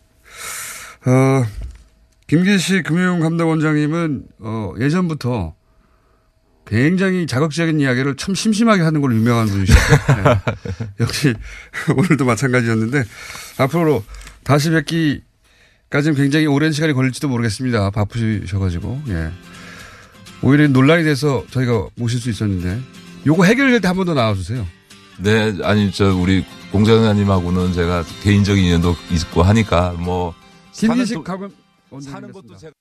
[1.11, 1.45] 어,
[2.29, 5.55] 김기식 금융감독원장님은 어, 예전부터
[6.67, 9.79] 굉장히 자극적인 이야기를 참 심심하게 하는 걸로 유명한 분이시죠.
[10.19, 10.41] 예.
[11.01, 11.35] 역시
[11.97, 13.05] 오늘도 마찬가지였는데
[13.59, 14.03] 앞으로
[14.43, 17.91] 다시 뵙기까지는 굉장히 오랜 시간이 걸릴지도 모르겠습니다.
[17.91, 19.31] 바쁘셔가지고 예.
[20.43, 22.81] 오히려 논란이 돼서 저희가 모실 수 있었는데
[23.27, 24.67] 요거 해결될 때 한 번 더 나와주세요.
[25.19, 30.35] 네, 아니 저 우리 공장장님하고는 제가 개인적인 인연도 있고 하니까 뭐
[30.73, 31.49] 김기식 하고
[32.03, 32.73] 사는 것도 제가